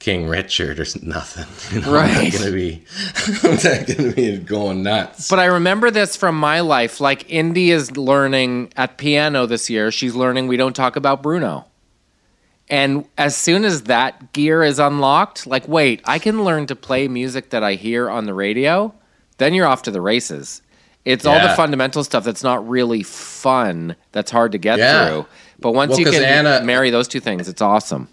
[0.00, 1.46] King Richard or nothing.
[1.72, 2.82] You know, I'm not gonna be.
[3.44, 5.28] I'm not gonna be going nuts.
[5.30, 7.00] But I remember this from my life.
[7.00, 9.92] Like Indy is learning at piano this year.
[9.92, 11.66] She's learning we don't talk about Bruno.
[12.68, 17.08] And as soon as that gear is unlocked, like, wait, I can learn to play
[17.08, 18.94] music that I hear on the radio.
[19.38, 20.60] then you're off to the races.
[21.06, 23.96] It's all the fundamental stuff that's not really fun.
[24.12, 25.08] That's hard to get Yeah.
[25.08, 25.26] through.
[25.58, 28.08] But once Well, you can Anna- marry those two things, it's awesome.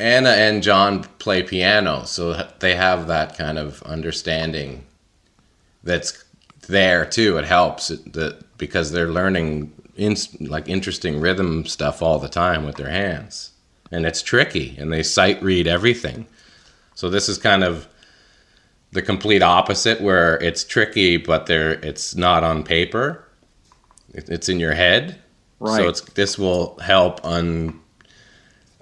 [0.00, 4.86] Anna and John play piano, so they have that kind of understanding
[5.84, 6.24] that's
[6.66, 7.36] there too.
[7.36, 12.76] It helps that because they're learning in, like interesting rhythm stuff all the time with
[12.76, 13.52] their hands,
[13.90, 16.26] and it's tricky, and they sight read everything.
[16.94, 17.86] So this is kind of
[18.92, 23.24] the complete opposite, where it's tricky, but there it's not on paper.
[24.12, 25.20] It's in your head.
[25.60, 25.76] Right.
[25.76, 27.79] So it's this will help un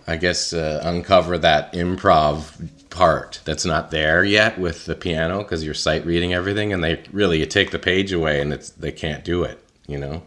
[0.09, 5.63] I guess uh, uncover that improv part that's not there yet with the piano because
[5.63, 8.91] you're sight reading everything, and they really you take the page away and it's they
[8.91, 9.63] can't do it.
[9.87, 10.23] You know,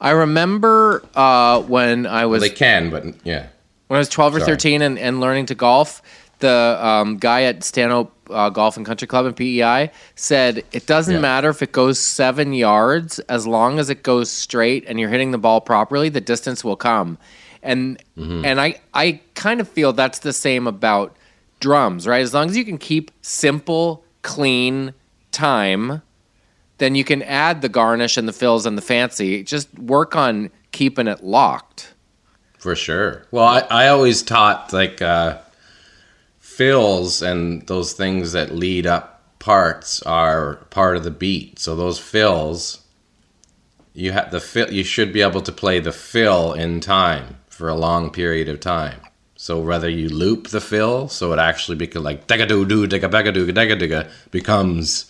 [0.00, 3.48] I remember uh, when I was they can, but yeah,
[3.88, 4.52] when I was 12 or Sorry.
[4.52, 6.00] 13 and, and learning to golf,
[6.38, 11.16] the um, guy at Stanhope uh, Golf and Country Club in PEI said it doesn't
[11.16, 11.20] Yeah.
[11.20, 15.32] matter if it goes seven yards as long as it goes straight and you're hitting
[15.32, 17.18] the ball properly, the distance will come.
[17.62, 18.44] And Mm-hmm.
[18.44, 21.16] and I I kind of feel that's the same about
[21.60, 22.20] drums, right?
[22.22, 24.94] As long as you can keep simple, clean
[25.30, 26.02] time,
[26.78, 29.42] then you can add the garnish and the fills and the fancy.
[29.44, 31.94] Just work on keeping it locked.
[32.58, 33.26] for sure.
[33.30, 35.38] Well, I, I always taught like uh,
[36.38, 41.58] fills and those things that lead up parts are part of the beat.
[41.58, 42.82] So those fills,
[43.94, 44.72] you have the fill.
[44.72, 48.58] You should be able to play the fill in time for a long period of
[48.58, 48.98] time.
[49.36, 53.08] So whether you loop the fill, so it actually becomes like dega doo doo dega
[53.08, 55.08] bega doo dega dega becomes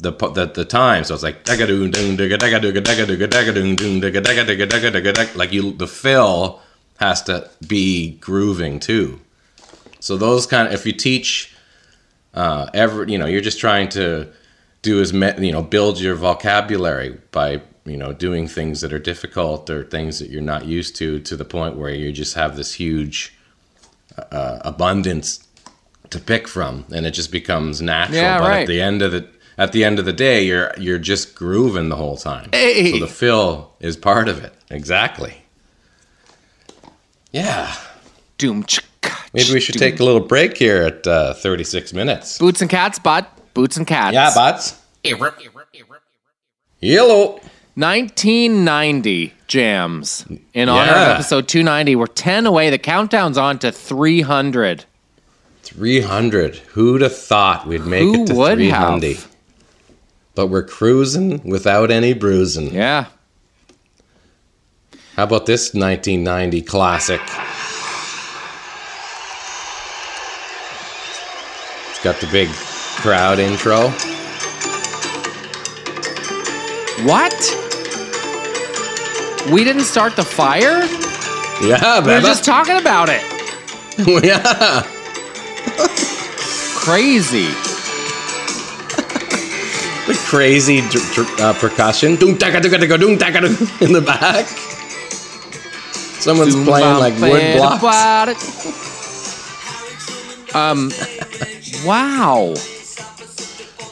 [0.00, 1.04] the the the time.
[1.04, 4.44] So it's like dega doo doo dega doo dega doo dega doo doo dega dega
[4.44, 5.36] dega dega dega dega.
[5.36, 6.60] Like you, the fill
[6.96, 9.20] has to be grooving too.
[10.00, 11.54] So those kind of if you teach
[12.34, 14.26] uh, every you know you're just trying to
[14.82, 18.98] do as me, you know build your vocabulary by you know doing things that are
[18.98, 22.56] difficult or things that you're not used to to the point where you just have
[22.56, 23.34] this huge
[24.32, 25.46] uh, abundance
[26.10, 28.60] to pick from and it just becomes natural Yeah, but right.
[28.62, 31.88] at the end of the at the end of the day you're you're just grooving
[31.88, 32.92] the whole time Hey.
[32.92, 35.42] so the fill is part of it exactly
[37.32, 37.74] yeah
[38.38, 38.64] Doom.
[39.34, 39.80] maybe we should doom.
[39.80, 43.28] take a little break here at uh, 36 minutes Boots and cats, bot.
[43.54, 44.14] Boots and cats.
[44.14, 44.80] yeah bots
[46.80, 47.40] yellow
[47.78, 50.26] 1990 jams.
[50.52, 52.70] In honor of episode 290, we're 10 away.
[52.70, 54.84] The countdown's on to 300.
[55.62, 59.36] 300 who'd have thought we'd make Who it to would 300 have?
[60.34, 63.06] but we're cruising without any bruising Yeah.
[65.14, 67.20] how about this 1990 classic
[71.90, 72.48] it's got the big
[73.02, 73.90] crowd intro
[77.04, 77.34] What?
[79.52, 80.84] We didn't start the fire?
[81.62, 83.22] yeah We were just talking about it.
[84.24, 84.82] yeah
[86.84, 87.48] Crazy.
[90.06, 90.78] the crazy
[91.44, 93.38] uh, percussion doom taka taka taka doom taka
[93.84, 94.46] in the back
[96.22, 98.86] someone's playing like wood blocks
[100.54, 100.90] Um,
[101.84, 102.54] wow.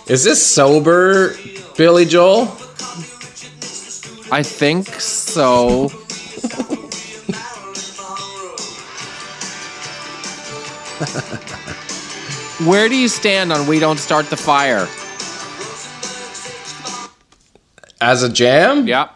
[0.07, 1.37] is this sober
[1.77, 2.47] billy joel
[4.31, 5.89] I think so.
[12.69, 14.89] Where do you stand on We Don't Start the Fire?
[18.01, 19.11] as a jam Yep.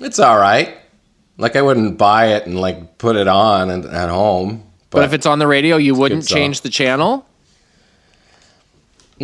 [0.00, 0.76] It's all right.
[1.36, 4.64] Like I wouldn't buy it and like put it on and, at home.
[4.90, 7.26] But, But if it's on the radio, you wouldn't change the channel?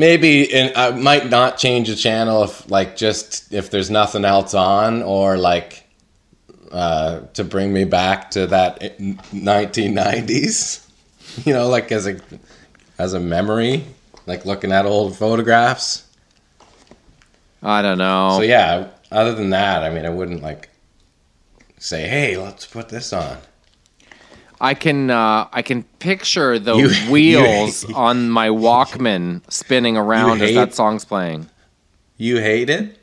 [0.00, 4.54] Maybe and I might not change the channel if like just if there's nothing else
[4.54, 5.84] on or like
[6.72, 10.86] uh, to bring me back to that 1990s.
[11.44, 12.18] You know, like as a
[12.98, 13.84] as a memory,
[14.26, 16.04] like looking at old photographs.
[17.62, 18.34] I don't know.
[18.38, 20.70] So yeah, other than that, I mean, I wouldn't like
[21.78, 23.38] say, "Hey, let's put this on."
[24.60, 30.42] I can uh, I can picture the You- wheels you- on my Walkman spinning around
[30.42, 31.48] as that song's playing.
[32.18, 32.98] You hate it?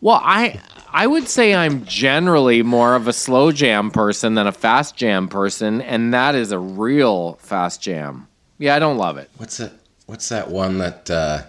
[0.00, 0.60] Well, I
[0.92, 5.28] I would say I'm generally more of a slow jam person than a fast jam
[5.28, 8.26] person, and that is a real fast jam.
[8.58, 9.30] Yeah, I don't love it.
[9.36, 9.72] What's that?
[10.06, 11.08] What's that one that?
[11.10, 11.42] uh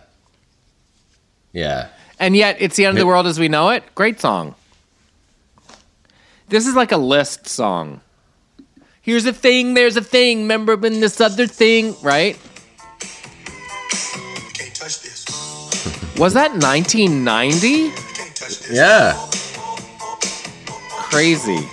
[1.54, 1.88] Yeah,
[2.20, 3.84] And yet, it's the end of the world as we know it.
[3.96, 4.54] Great song.
[6.50, 8.02] This is like a list song.
[9.08, 12.38] Here's a thing, there's a thing, remember when this other thing, right?
[14.54, 15.26] Can't touch this.
[16.18, 17.94] Was that 1990?
[18.70, 19.14] Yeah.
[21.10, 21.66] Crazy.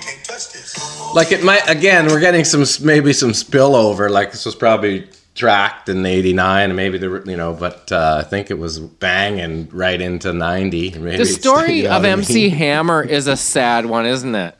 [1.12, 2.06] Like it might again.
[2.06, 4.08] We're getting some maybe some spillover.
[4.08, 8.28] Like this was probably tracked in '89, and maybe the you know, but uh, I
[8.28, 10.98] think it was banging right into '90.
[11.00, 12.50] Maybe The story you know of I MC mean?
[12.52, 14.56] Hammer is a sad one, isn't it?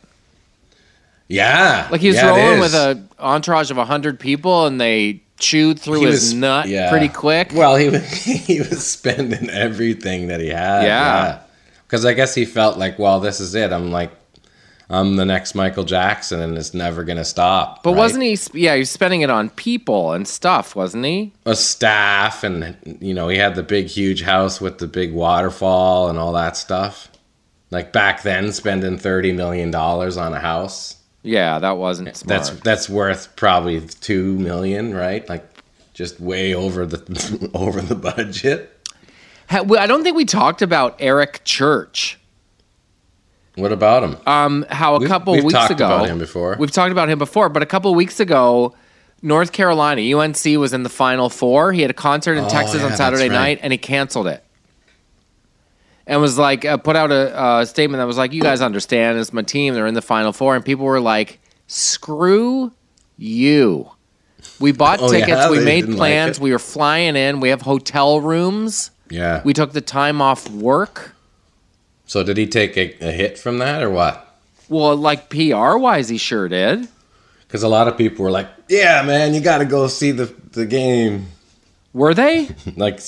[1.29, 5.81] Yeah, Like he was yeah, rolling with a entourage of 100 people and they chewed
[5.81, 6.91] through He his was- nut yeah.
[6.91, 7.51] pretty quick.
[7.55, 10.83] Well, he was he was spending everything that he had.
[10.85, 11.41] Yeah.
[11.87, 13.73] Because I guess he felt like, well, this is it.
[13.73, 14.11] I'm like,
[14.91, 17.83] I'm the next Michael Jackson, and it's never gonna stop.
[17.83, 17.99] but right?
[17.99, 18.39] wasn't he?
[18.53, 21.33] Yeah, he was spending it on people and stuff, wasn't he?
[21.47, 26.09] a staff, and you know, he had the big, huge house with the big waterfall
[26.11, 27.09] and all that stuff.
[27.71, 30.97] Like back then, spending thirty million dollars on a house.
[31.25, 32.29] Yeah, that wasn't smart.
[32.29, 35.27] That's that's worth probably two million, right?
[35.29, 35.45] Like
[35.95, 38.71] just way over the over the budget.
[39.51, 42.19] I don't think we talked about Eric Church.
[43.57, 44.17] What about him?
[44.27, 46.57] Um, how a We've- couple we've weeks talked ago about him before.
[46.59, 48.75] We've talked about him before, but a couple weeks ago,
[49.23, 51.73] North Carolina UNC was in the Final Four.
[51.73, 53.35] He had a concert in Oh, Texas yeah, on Saturday right.
[53.35, 54.43] night, and he canceled it.
[56.07, 59.19] And was like, uh, put out a, a statement that was like, "You guys understand?
[59.19, 59.73] It's my team.
[59.75, 60.55] They're in the Final Four.
[60.55, 62.73] and people were like, "Screw
[63.17, 63.91] you."
[64.61, 65.25] We bought Oh, yeah?
[65.25, 65.49] tickets.
[65.51, 66.37] we They made didn't like plans.
[66.37, 66.43] it?
[66.43, 67.41] we were flying in.
[67.41, 68.91] We have hotel rooms.
[69.11, 69.41] yeah.
[69.45, 71.15] We took the time off work.
[72.07, 74.21] so did he take a, a hit from that or what?
[74.69, 76.87] Well, like PR wise, he sure did.
[77.47, 80.27] Because a lot of people were like, "Yeah, man, you got to go see the
[80.53, 81.29] the game."
[81.95, 82.49] Were they?
[82.77, 83.01] like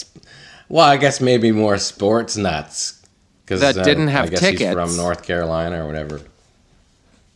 [0.68, 3.00] well i guess maybe more sports nuts
[3.44, 4.72] because That didn't have I guess he's tickets.
[4.74, 6.20] from north carolina or whatever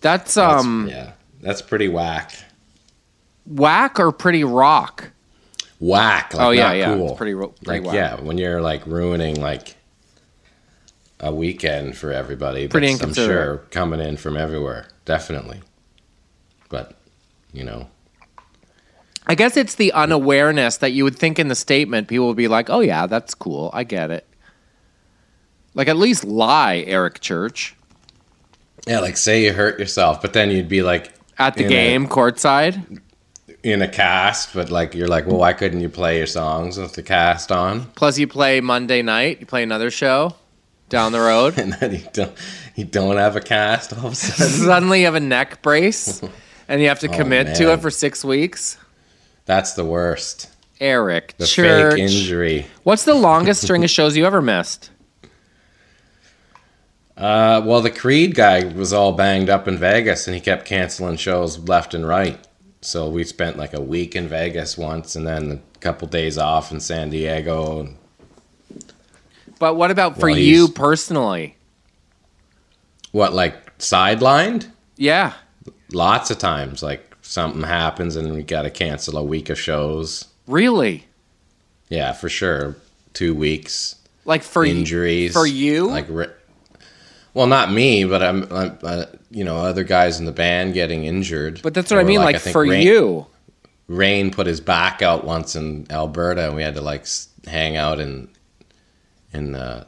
[0.01, 2.35] That's That's- um yeah that's pretty whack
[3.47, 5.11] whack or pretty rock.
[5.79, 7.95] whack like oh yeah, yeah, cool it's pretty pretty like whack.
[7.95, 9.77] yeah when you're like ruining like
[11.21, 15.61] a weekend for everybody Pretty i'm sure coming in from everywhere definitely
[16.69, 16.95] but
[17.53, 17.89] you know
[19.31, 22.49] I guess it's the unawareness that you would think in the statement people would be
[22.49, 23.71] like, "Oh yeah, that's cool.
[23.73, 24.27] I get it."
[25.75, 27.77] Like at least lie, Eric Church,
[28.89, 31.69] yeah like say you hurt yourself but then you'd be like at the in a-
[31.71, 32.99] game courtside.
[33.63, 36.95] in a cast but like you're like well why couldn't you play your songs with
[36.95, 39.39] the cast on Plus, you play Monday night.
[39.41, 40.35] You play another show
[40.89, 41.57] down the road.
[41.63, 42.33] and then you don't
[42.75, 44.53] you don't have a cast all of a sudden.
[44.67, 46.23] Suddenly, you have a neck brace,
[46.67, 48.79] and you have to Oh, commit to it for six weeks.
[49.51, 50.49] That's the worst.
[50.81, 51.95] Eric The Church.
[51.95, 52.67] fake injury.
[52.85, 54.91] What's the longest string of shows you ever missed?
[57.17, 61.19] Uh, well, the Creed guy was all banged up in Vegas, and he kept canceling
[61.19, 62.39] shows left and right.
[62.81, 66.73] So we spent like a week in Vegas once, and then a couple days off
[66.73, 67.89] in San Diego.
[69.59, 71.59] But what about for Well, you personally?
[73.13, 74.71] What, like sidelined?
[74.97, 75.35] Yeah.
[75.93, 80.27] Lots of times, like something happens, and we got to cancel a week of shows.
[80.49, 81.05] Really?
[81.89, 82.77] Yeah, for sure.
[83.13, 83.97] Two weeks.
[84.25, 85.87] Like for y- injuries for you?
[85.89, 86.09] like
[87.33, 91.05] well not me but i'm, I'm uh, you know other guys in the band getting
[91.05, 92.19] injured But that's what I mean.
[92.21, 93.27] Like, think for Rain, you.
[93.89, 97.07] rain put his back out once in alberta and we had to like
[97.47, 98.29] hang out in
[99.33, 99.85] in uh,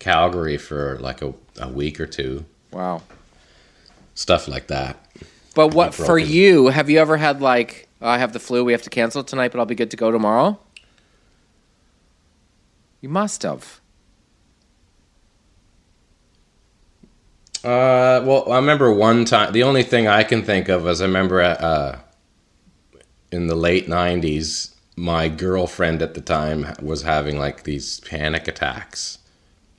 [0.00, 3.02] calgary for like a, a week or two Wow.
[4.14, 4.96] stuff like that
[5.56, 6.66] But what for you?
[6.66, 9.52] Have you ever had like "Oh, I have the flu, we have to cancel tonight,
[9.52, 10.58] but I'll be good to go tomorrow?
[13.00, 13.80] You must have.
[17.64, 19.54] Uh, well, I remember one time.
[19.54, 22.00] The only thing I can think of is I remember uh,
[23.32, 29.20] in the late '90s, my girlfriend at the time was having like these panic attacks.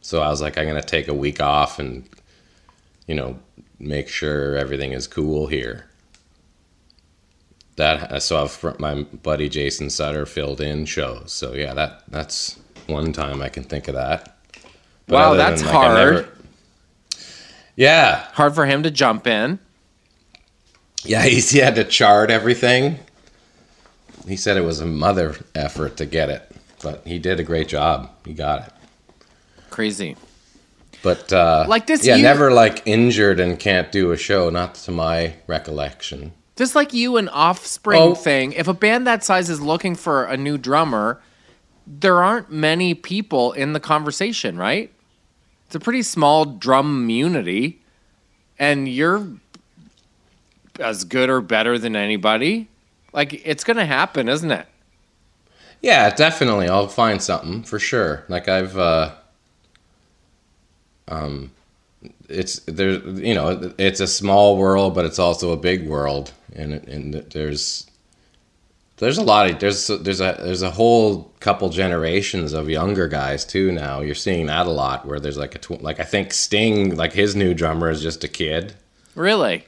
[0.02, 2.10] So I was like, I'm gonna take a week off and,
[3.06, 3.38] you know,
[3.80, 5.86] make sure everything is cool here.
[7.76, 8.48] That I saw
[8.80, 11.32] my buddy Jason Sutter filled in shows.
[11.32, 12.58] So yeah, that that's
[12.88, 14.36] one time I can think of that.
[15.06, 16.16] But Wow, that's than, like, hard.
[16.16, 16.30] never-
[17.76, 19.60] yeah, Hard for him to jump in.
[21.04, 22.98] Yeah, he, he had to chart everything.
[24.28, 26.52] He said it was a mother effort to get it,
[26.82, 28.10] but he did a great job.
[28.26, 28.74] He got it.
[29.70, 30.18] Crazy.
[31.04, 34.76] But uh, Like this yeah, you- never like injured and can't do a show, not
[34.76, 36.34] to my recollection.
[36.56, 38.16] Just like you and Offspring Oh.
[38.16, 41.22] thing, if a band that size is looking for a new drummer,
[41.86, 44.92] there aren't many people in the conversation, right?
[45.68, 47.80] It's a pretty small drum community,
[48.58, 49.28] and you're
[50.80, 52.68] as good or better than anybody.
[53.14, 54.66] Like it's gonna happen, isn't it?
[55.82, 56.68] Yeah, definitely.
[56.70, 58.24] I'll find something for sure.
[58.28, 59.12] Like I've, uh,
[61.08, 61.52] um,
[62.30, 63.00] it's there.
[63.00, 67.88] You know, it's a small world, but it's also a big world, and and there's
[68.98, 73.46] there's a lot of there's there's a there's a whole couple generations of younger guys
[73.46, 74.02] too now.
[74.02, 77.14] You're seeing that a lot where there's like a tw- like I think Sting like
[77.14, 78.74] his new drummer is just a kid.
[79.16, 79.66] Really?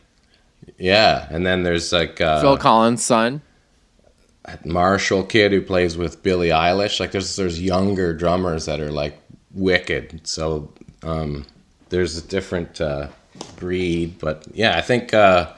[0.78, 3.42] Yeah, and then there's like uh, Phil Collins' son.
[4.66, 7.00] Marshall kid who plays with Billie Eilish.
[7.00, 9.20] Like there's there's younger drummers that are like
[9.52, 10.22] wicked.
[10.28, 10.74] So
[11.04, 11.46] um,
[11.90, 13.08] there's a different uh,
[13.56, 15.54] breed, but yeah, I think uh,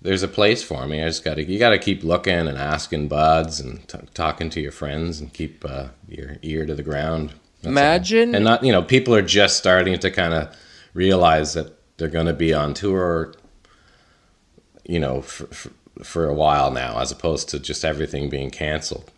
[0.00, 1.02] there's a place for me.
[1.02, 4.50] I just got to you got to keep looking and asking buds and t- talking
[4.50, 7.30] to your friends and keep uh, your ear to the ground.
[7.62, 7.72] That's all.
[7.72, 10.54] Imagine and not you know people are just starting to kind of
[10.94, 13.34] realize that they're going to be on tour.
[14.84, 15.70] You know, for, for,
[16.02, 19.12] for a while now, as opposed to just everything being canceled.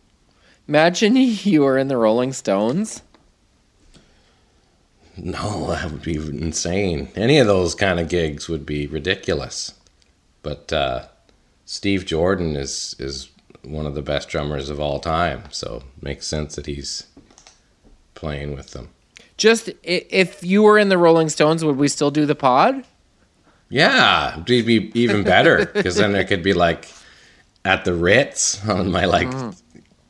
[0.68, 3.02] imagine you were in the Rolling Stones.
[5.16, 7.08] No, that would be insane.
[7.14, 9.74] Any of those kind of gigs would be ridiculous.
[10.42, 11.06] But uh,
[11.64, 13.30] Steve Jordan is is
[13.62, 17.06] one of the best drummers of all time, so it makes sense that he's
[18.14, 18.90] playing with them.
[19.36, 22.84] Just if you were in the Rolling Stones, would we still do the pod?
[23.68, 26.88] Yeah, it'd be even better because then it could be like
[27.64, 29.32] at the Ritz on my like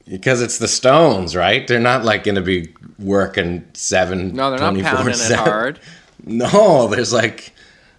[0.09, 1.67] because it's the Stones, right?
[1.67, 4.35] They're not like going to be working seven.
[4.35, 5.81] No, they're not pounding it hard.
[6.27, 7.53] No, there's like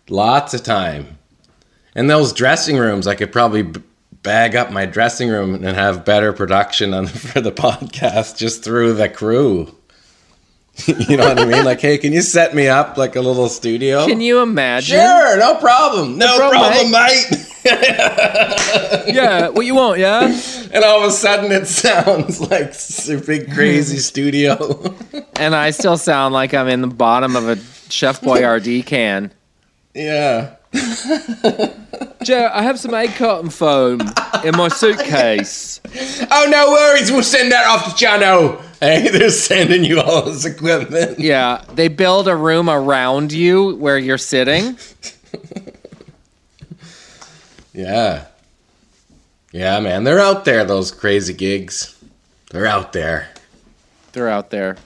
[0.09, 1.19] lots of time.
[1.95, 3.83] In those dressing rooms, I could probably b-
[4.23, 8.93] bag up my dressing room and have better production on, for the podcast just through
[8.93, 9.75] the crew.
[10.87, 11.63] you know what I mean?
[11.63, 14.05] Like, hey, can you set me up like a little studio?
[14.05, 14.97] Can you imagine?
[14.99, 16.17] Sure, no problem.
[16.17, 17.51] No problem, problem, mate.
[19.07, 19.99] Yeah, what you want?
[19.99, 20.25] Yeah.
[20.71, 22.75] and all of a sudden it sounds like
[23.09, 24.95] a big crazy studio.
[25.37, 27.55] And I still sound like I'm in the bottom of a
[27.89, 29.31] Chef Boyardee can.
[29.93, 30.55] yeah.
[32.23, 34.01] Joe, I have some egg carton foam
[34.43, 35.79] in my suitcase.
[36.31, 37.11] Oh, no worries.
[37.11, 38.61] We'll send that off to Jono.
[38.81, 41.19] Hey, they're sending you all this equipment.
[41.19, 44.77] Yeah, they build a room around you where you're sitting.
[47.73, 48.27] Yeah.
[49.51, 50.03] Yeah, man.
[50.05, 51.93] They're out there, those crazy gigs.
[52.51, 53.27] They're out there.
[54.13, 54.77] They're out there.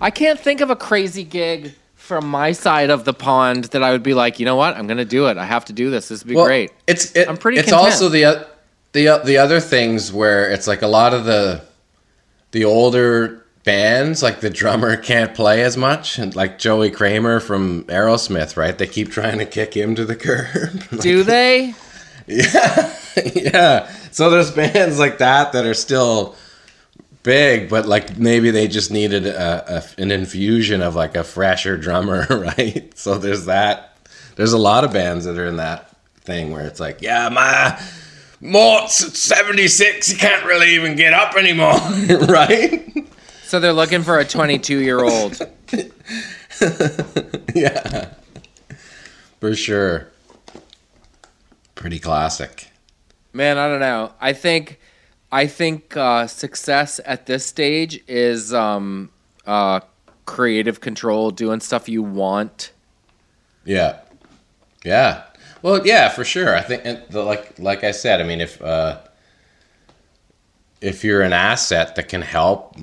[0.00, 3.92] I can't think of a crazy gig from my side of the pond that I
[3.92, 4.76] would be like, you know what?
[4.76, 5.36] I'm gonna do it.
[5.38, 6.08] I have to do this.
[6.08, 6.70] This would be great.
[6.86, 7.92] It's it, I'm pretty It's content.
[7.92, 8.46] also the
[8.92, 11.62] the the other things where it's like a lot of the
[12.52, 17.84] the older bands, like the drummer can't play as much, and like Joey Kramer from
[17.84, 18.76] Aerosmith, right?
[18.76, 20.82] They keep trying to kick him to the curb.
[21.00, 21.74] Do they?
[22.26, 22.94] yeah,
[23.34, 23.90] yeah.
[24.10, 26.36] So there's bands like that that are still
[27.22, 31.76] big, but like maybe they just needed a, a, an infusion of like a fresher
[31.76, 32.90] drummer, right?
[32.96, 33.98] So there's that.
[34.36, 37.78] There's a lot of bands that are in that thing where it's like, yeah, my
[38.40, 41.72] Mort's 76, he can't really even get up anymore,
[42.28, 43.06] right?
[43.42, 45.40] So they're looking for a 22 year old.
[47.54, 48.14] yeah,
[49.40, 50.08] for sure.
[51.74, 52.70] Pretty classic.
[53.32, 54.12] Man, I don't know.
[54.20, 54.78] I think,
[55.32, 59.10] I think uh, success at this stage is um,
[59.46, 59.80] uh,
[60.26, 62.72] creative control, doing stuff you want.
[63.64, 64.00] Yeah,
[64.84, 65.24] yeah.
[65.62, 66.54] Well, yeah, for sure.
[66.54, 69.00] I think, and the, like, like I said, I mean, if uh,
[70.80, 72.76] if you're an asset that can help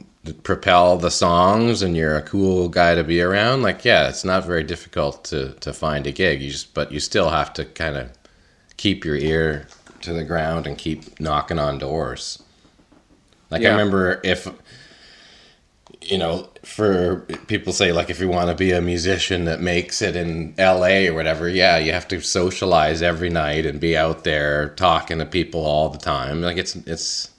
[0.43, 4.45] propel the songs, and you're a cool guy to be around, like, yeah, it's not
[4.45, 6.41] very difficult to to find a gig.
[6.41, 8.11] You just, but you still have to kind of
[8.77, 9.67] keep your ear
[10.01, 12.43] to the ground and keep knocking on doors.
[13.49, 13.69] Like Yeah.
[13.69, 14.47] I remember if
[16.09, 20.01] you know, for people say like if you want to be a musician that makes
[20.01, 24.23] it in LA or whatever, yeah, you have to socialize every night and be out
[24.23, 26.41] there talking to people all the time.
[26.41, 27.31] Like it's it's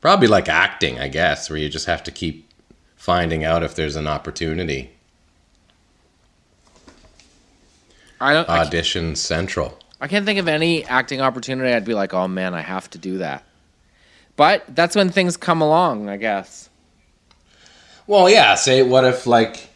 [0.00, 2.50] probably like acting, I guess, where you just have to keep
[2.96, 4.90] finding out if there's an opportunity.
[8.20, 8.48] I don't.
[8.48, 9.78] I, Audition Central.
[10.00, 11.72] I can't think of any acting opportunity.
[11.72, 13.44] I'd be like, oh man, I have to do that.
[14.36, 16.68] But that's when things come along, I guess.
[18.06, 18.54] Well, yeah.
[18.54, 19.68] Say, what if like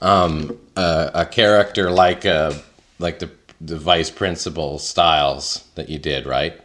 [0.00, 2.54] um, a, a character like uh
[2.98, 3.30] like the
[3.60, 6.58] the vice principal Styles that you did right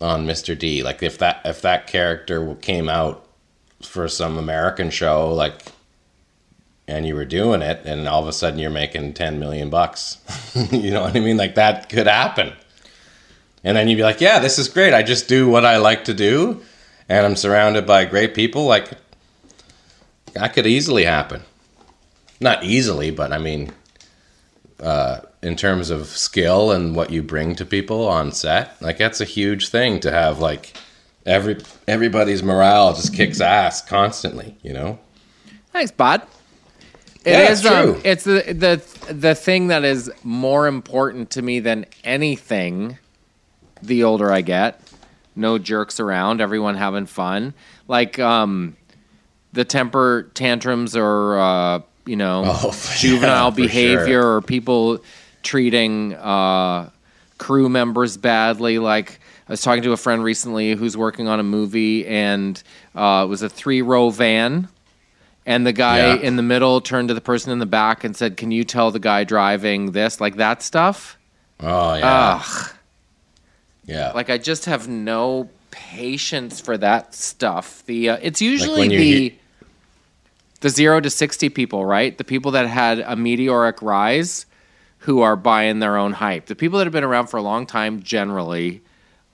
[0.00, 0.58] on Mr.
[0.58, 0.82] D.
[0.82, 3.26] Like if that if that character came out
[3.82, 5.62] for some American show, like,
[6.88, 10.18] and you were doing it, and all of a sudden you're making ten million bucks.
[10.72, 11.36] you know what I mean?
[11.36, 12.52] Like that could happen.
[13.64, 14.94] And then you'd be like, yeah, this is great.
[14.94, 16.62] I just do what I like to do.
[17.08, 18.90] and I'm surrounded by great people, like
[20.36, 21.42] that could easily happen.
[22.40, 23.72] Not easily, but I mean,
[24.80, 29.20] uh, in terms of skill and what you bring to people on set, like that's
[29.20, 30.38] a huge thing to have.
[30.38, 30.74] Like
[31.24, 31.58] every
[31.88, 34.56] everybody's morale just kicks ass constantly.
[34.62, 34.98] You know.
[35.72, 36.22] Thanks, bud.
[37.24, 37.60] It Yeah, is.
[37.64, 37.94] it's true.
[37.94, 42.98] Um, it's the the the thing that is more important to me than anything.
[43.82, 44.80] The older I get,
[45.34, 47.52] no jerks around, everyone having fun.
[47.88, 48.76] Like um,
[49.56, 54.36] the temper tantrums or uh, you know Oh, juvenile yeah, behavior sure.
[54.36, 55.02] or people
[55.42, 56.90] treating uh,
[57.38, 58.78] crew members badly.
[58.78, 62.62] Like I was talking to a friend recently who's working on a movie, and
[62.94, 64.68] uh, it was a three row van.
[65.48, 66.14] And the guy Yeah.
[66.16, 68.90] in the middle turned to the person in the back and said, "Can you tell
[68.90, 71.16] the guy driving this like that stuff?"
[71.60, 72.42] Oh yeah.
[72.42, 72.70] Ugh.
[73.86, 74.12] yeah.
[74.12, 77.84] Like I just have no patience for that stuff.
[77.86, 79.34] The uh, it's usually you the
[80.66, 82.18] the zero to sixty people, right?
[82.18, 84.46] The people that had a meteoric rise,
[85.06, 86.46] who are buying their own hype.
[86.46, 88.82] The people that have been around for a long time generally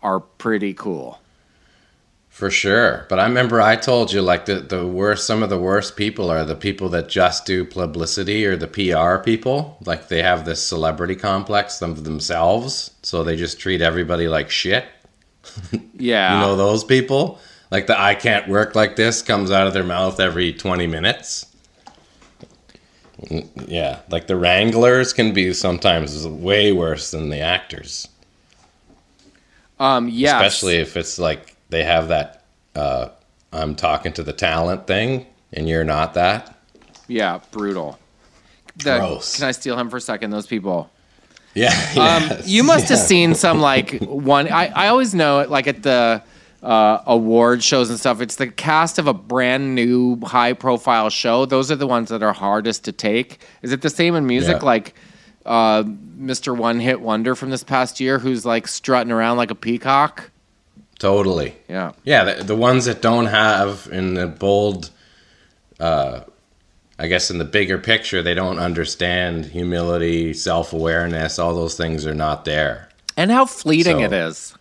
[0.02, 1.18] are pretty cool.
[2.28, 3.06] For sure.
[3.08, 6.30] But I remember I told you like the, the worst some of the worst people
[6.30, 9.78] are the people that just do publicity or the PR people.
[9.86, 12.90] Like they have this celebrity complex of themselves.
[13.02, 14.84] So they just treat everybody like shit.
[15.94, 17.38] Yeah, You know those people?
[17.72, 21.46] Like the I can't work like this comes out of their mouth every 20 minutes.
[23.22, 28.08] Mm, Yeah, like the wranglers can be sometimes way worse than the actors.
[29.80, 30.34] um, yes.
[30.34, 32.44] especially if it's like they have that
[32.76, 33.08] uh,
[33.54, 36.58] I'm talking to the talent thing and you're not that.
[37.08, 37.98] yeah, brutal.
[38.76, 39.36] The- Gross.
[39.36, 40.30] Can I steal him for a second?
[40.30, 40.90] Those people.
[41.54, 41.72] Yeah.
[41.92, 44.46] Um, yes, you must have seen some like one.
[44.52, 46.22] I, I always know it like at the
[46.62, 48.20] uh, award shows and stuff.
[48.20, 51.44] It's the cast of a brand new high profile show.
[51.44, 53.40] Those are the ones that are hardest to take.
[53.62, 54.58] Is it the same in music?
[54.60, 54.64] Yeah.
[54.66, 54.94] Like
[55.44, 56.56] uh, Mr.
[56.56, 60.30] One Hit Wonder from this past year, who's like strutting around like a peacock.
[60.98, 61.56] Totally.
[61.68, 61.92] Yeah.
[62.04, 64.90] Yeah, the, the ones that don't have in the bold,
[65.80, 66.20] uh,
[66.96, 71.40] I guess in the bigger picture, they don't understand humility, self awareness.
[71.40, 72.88] All those things are not there.
[73.16, 74.54] And how fleeting So- it is.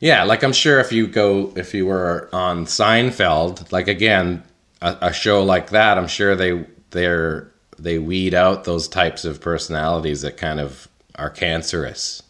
[0.00, 4.44] Yeah, like I'm sure if you go, if you were on Seinfeld, like again,
[4.80, 9.40] a, a show like that, I'm sure they they're they weed out those types of
[9.40, 12.22] personalities that kind of are cancerous.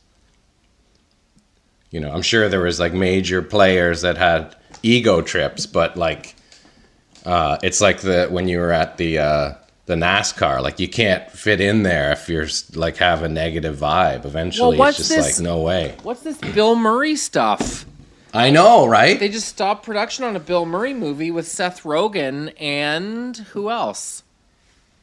[1.91, 6.35] You know, I'm sure there was like major players that had ego trips, but like,
[7.25, 9.53] uh, it's like the when you were at the uh,
[9.89, 14.25] the NASCAR, like you can't fit in there if you're like have a negative vibe.
[14.27, 15.97] Eventually, what's it's just this- like no way.
[16.03, 17.87] What's this Bill Murray stuff?
[18.35, 19.19] I know, right?
[19.19, 24.23] They just stopped production on a Bill Murray movie with Seth Rogen and who else?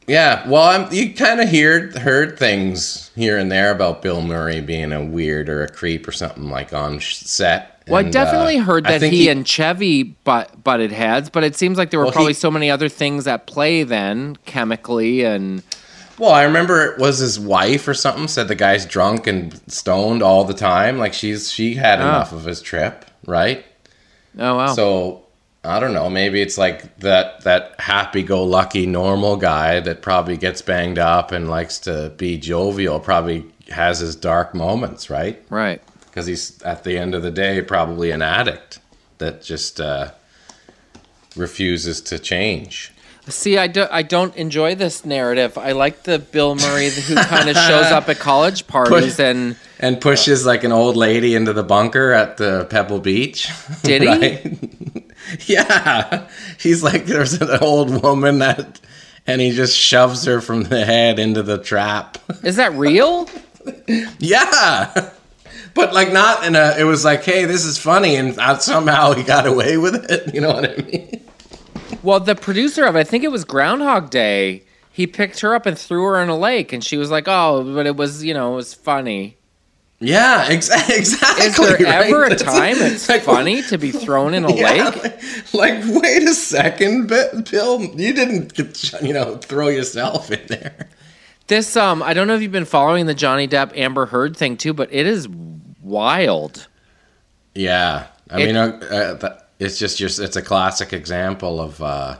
[0.06, 4.60] Yeah, well, I'm, you kind of heard heard things here and there about Bill Murray
[4.60, 7.75] being a weird or a creep or something like on set.
[7.88, 11.54] Well, I definitely uh, heard that think he, and Chevy butt, butted heads, but it
[11.54, 15.22] seems like there were Well, probably he- so many other things at play then, chemically
[15.24, 15.62] and
[16.18, 20.22] Well, I remember it was his wife or something said the guy's drunk and stoned
[20.22, 20.98] all the time.
[20.98, 22.08] Like she's she had Ah.
[22.08, 23.64] enough of his trip, right?
[24.38, 24.74] oh wow.
[24.74, 25.22] So
[25.64, 26.08] I don't know.
[26.08, 31.78] Maybe it's like that that happy-go-lucky normal guy that probably gets banged up and likes
[31.80, 32.98] to be jovial.
[33.00, 35.42] Probably has his dark moments, right?
[35.50, 35.82] right.
[36.16, 38.78] Because he's at the end of the day probably an addict
[39.18, 40.10] that just uh,
[41.36, 42.90] refuses to change.
[43.28, 45.58] See, I, do, I don't enjoy this narrative.
[45.58, 50.00] I like the Bill Murray who kind of shows up at college parties and And
[50.00, 53.50] pushes like an old lady into the bunker at the Pebble Beach.
[53.82, 54.08] Did he?
[54.08, 55.12] Right?
[55.46, 58.80] yeah, he's like there's an old woman that,
[59.26, 62.16] and he just shoves her from the head into the trap.
[62.42, 63.28] is that real?
[64.18, 65.10] yeah.
[65.76, 69.12] But like not in a, it was like, hey, this is funny, and uh, somehow
[69.12, 70.34] he got away with it.
[70.34, 71.22] You know what I mean?
[72.02, 74.62] Well, the producer of it, I think it was Groundhog Day.
[74.90, 77.62] He picked her up and threw her in a lake, and she was like, "Oh,
[77.74, 79.36] but it was, you know, it was funny."
[79.98, 81.46] Yeah, exa- exactly.
[81.46, 82.06] Is there right?
[82.06, 85.02] ever a That's- time it's like, funny to be thrown in a Yeah, lake?
[85.02, 88.58] like, like, wait a second, Bill, you didn't,
[89.02, 90.88] you know, throw yourself in there.
[91.46, 94.56] This, um, I don't know if you've been following the Johnny Depp Amber Heard thing
[94.56, 95.28] too, but it is
[95.86, 96.66] wild.
[97.54, 102.16] Yeah, I It- mean, uh, uh, it's just, just, it's a classic example of uh,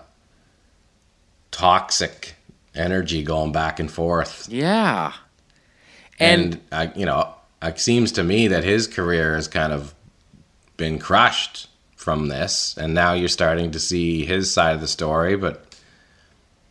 [1.51, 2.37] toxic
[2.75, 4.49] energy going back and forth.
[4.51, 5.12] Yeah,
[6.19, 9.95] and, And, I, you know, it seems to me that his career has kind of
[10.77, 15.37] been crushed from this, and now you're starting to see his side of the story.
[15.37, 15.62] But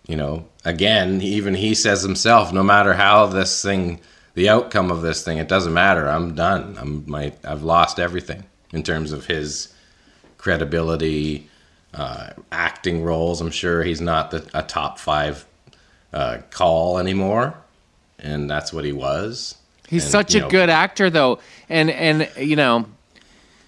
[0.08, 4.00] you know, again, even he says himself, no matter how this thing,
[4.36, 6.08] the outcome of this thing, it doesn't matter.
[6.08, 6.78] I'm done.
[6.80, 9.74] I'm my I've lost everything in terms of his
[10.38, 11.50] credibility,
[11.94, 13.42] uh, acting roles.
[13.42, 15.46] I'm sure he's not the, a top five
[16.14, 17.56] uh, call anymore,
[18.20, 19.56] and that's what he was.
[19.88, 22.86] He's And, such a know, good actor, though, and and you know,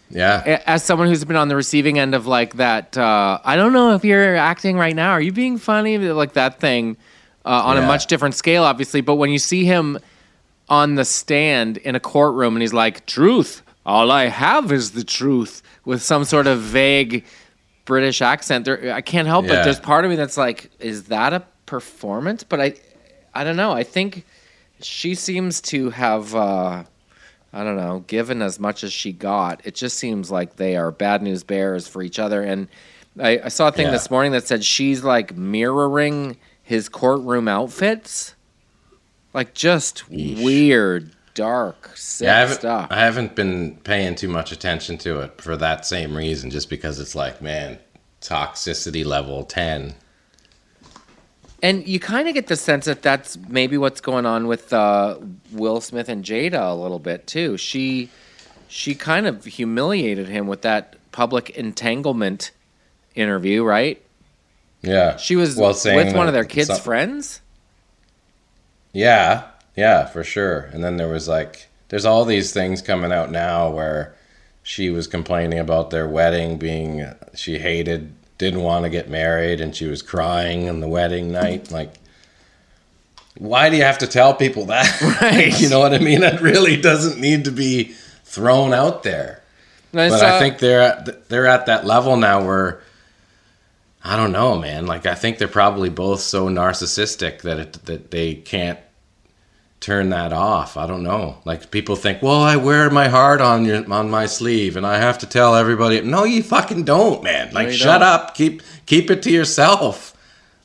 [0.10, 3.72] Yeah, as someone who's been on the receiving end of like that, uh, I don't
[3.74, 5.12] know if you're acting right now.
[5.12, 5.98] Are you being funny?
[5.98, 6.98] Like that thing
[7.46, 9.00] uh, on a much different scale, obviously.
[9.00, 9.98] But when you see him
[10.70, 15.04] on the stand in a courtroom and he's like, "Truth, all I have is the
[15.04, 17.26] truth," with some sort of vague
[17.86, 19.64] British accent, there, I can't help but Yeah.
[19.64, 22.74] there's part of me that's like, "Is that a performance?" But I,
[23.34, 23.72] I don't know.
[23.72, 24.26] I think
[24.82, 26.36] she seems to have.
[26.36, 26.84] Uh,
[27.54, 30.92] I don't know, given as much as she got, it just seems like they are
[30.92, 32.44] bad news bears for each other.
[32.44, 32.68] And
[33.20, 33.94] I, I saw a thing Yeah.
[33.94, 38.36] this morning that said she's like mirroring his courtroom outfits.
[39.38, 42.42] Like just weird, dark, sick yeah.
[42.42, 42.88] I stuff.
[42.90, 47.00] I haven't been paying too much attention to it for that same reason, just because
[47.00, 47.78] it's like, man,
[48.20, 49.94] toxicity level ten.
[51.62, 55.20] And you kind of get the sense that that's maybe what's going on with uh,
[55.52, 57.58] Will Smith and Jada a little bit too.
[57.58, 58.10] She
[58.68, 62.50] she kind of humiliated him with that public entanglement
[63.14, 64.02] interview, right?
[64.82, 67.42] Yeah, She was Well, with one of their kids' some- friends.
[68.98, 69.44] Yeah,
[69.76, 70.62] yeah, for sure.
[70.74, 74.16] And then there was like, there's all these things coming out now where
[74.64, 79.76] she was complaining about their wedding being, she hated, didn't want to get married, and
[79.76, 81.72] she was crying on the wedding night.
[81.80, 81.94] Like,
[83.38, 84.90] why do you have to tell people that?
[85.22, 85.60] Right.
[85.62, 86.24] you know what I mean?
[86.24, 87.94] It really doesn't need to be
[88.24, 89.44] thrown out there.
[89.94, 92.82] I But saw- I think they're at, they're at that level now where
[94.04, 94.88] I don't know, man.
[94.88, 98.80] Like I think they're probably both so narcissistic that it, that they can't
[99.80, 100.78] turn that off.
[100.78, 101.38] I don't know.
[101.46, 104.98] Like people think, "Well, I wear my heart on your on my sleeve and I
[104.98, 107.54] have to tell everybody." No, you fucking don't, man.
[107.54, 108.10] Like you shut don't.
[108.10, 108.36] up.
[108.36, 110.16] Keep keep it to yourself.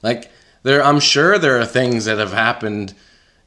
[0.03, 0.31] Like
[0.63, 2.95] there I'm sure there are things that have happened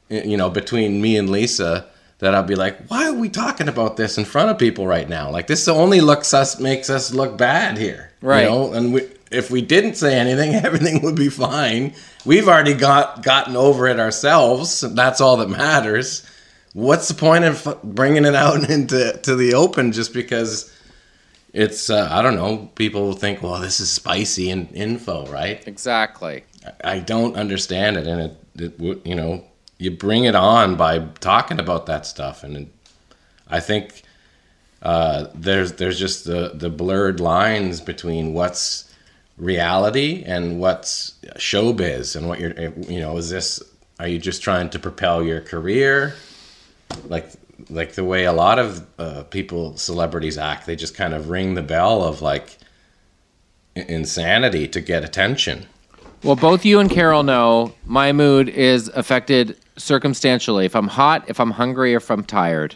[0.09, 1.87] you know, between me and Lisa
[2.19, 5.07] that I'll be like, why are we talking about this in front of people right
[5.07, 5.29] now?
[5.29, 8.11] Like this only looks us makes us look bad here.
[8.21, 8.43] Right.
[8.43, 11.93] You know, and we if we didn't say anything, everything would be fine.
[12.25, 14.81] We've already got gotten over it ourselves.
[14.81, 16.25] That's all that matters.
[16.73, 20.71] What's the point of bringing it out into to the open just because
[21.53, 22.69] it's uh, I don't know.
[22.75, 25.65] People think, well, this is spicy and info, right?
[25.67, 26.43] exactly.
[26.83, 29.45] I don't understand it, and it, it you know
[29.77, 32.67] you bring it on by talking about that stuff, and it,
[33.47, 34.01] I think
[34.81, 38.91] uh, there's there's just the the blurred lines between what's
[39.37, 42.53] reality and what's showbiz, and what you're
[42.89, 43.61] you know is this
[43.99, 46.15] are you just trying to propel your career,
[47.05, 47.29] like
[47.69, 51.53] like the way a lot of uh, people celebrities act, they just kind of ring
[51.53, 52.57] the bell of like
[53.75, 55.65] insanity to get attention.
[56.23, 60.65] Well, both you and Carol know my mood is affected circumstantially.
[60.65, 62.75] If I'm hot, if I'm hungry, or if I'm tired.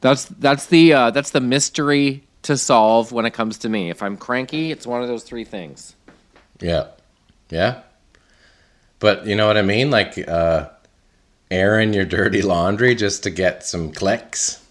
[0.00, 3.90] That's that's the uh, that's the mystery to solve when it comes to me.
[3.90, 5.94] If I'm cranky, it's one of those three things.
[6.60, 6.86] Yeah.
[7.50, 7.82] Yeah.
[9.00, 9.90] But you know what I mean?
[9.90, 10.68] Like uh
[11.50, 14.64] airing your dirty laundry just to get some clicks,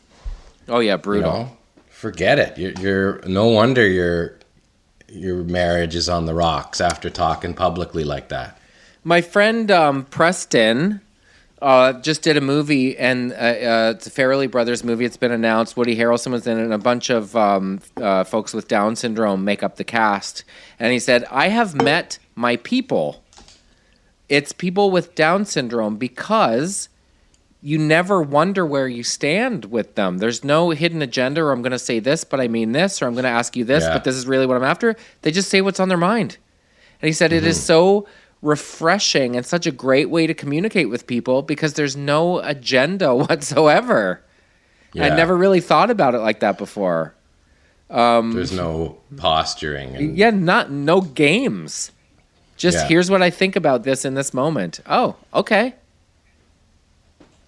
[0.67, 1.31] Oh yeah, you brutal.
[1.31, 1.57] know?
[1.89, 2.57] Forget it.
[2.57, 4.37] You're, you're no wonder your
[5.09, 8.57] your marriage is on the rocks after talking publicly like that.
[9.03, 11.01] My friend um, Preston
[11.63, 15.05] uh, just did a movie, and uh, uh, it's a Farrelly Brothers movie.
[15.05, 15.75] It's been announced.
[15.77, 19.43] Woody Harrelson was in it, and a bunch of um, uh, folks with Down syndrome
[19.45, 20.43] make up the cast.
[20.79, 23.23] And he said, "I have met my people.
[24.29, 26.89] It's people with Down syndrome because."
[27.65, 30.17] You never wonder where you stand with them.
[30.17, 33.07] There's no hidden agenda, or I'm going to say this, but I mean this, or
[33.07, 33.93] I'm going to ask you this, Yeah.
[33.93, 34.97] but this is really what I'm after.
[35.21, 36.35] They just say what's on their mind.
[37.01, 37.47] And he said it Mm-hmm.
[37.47, 38.05] is so
[38.43, 44.21] refreshing and such a great way to communicate with people because there's no agenda whatsoever.
[44.95, 47.15] I never really thought about it like that before.
[47.89, 51.91] Um, there's no posturing and Yeah, not no games.
[52.57, 52.87] Just Yeah.
[52.89, 54.81] here's what I think about this in this moment.
[54.85, 55.73] Oh, okay.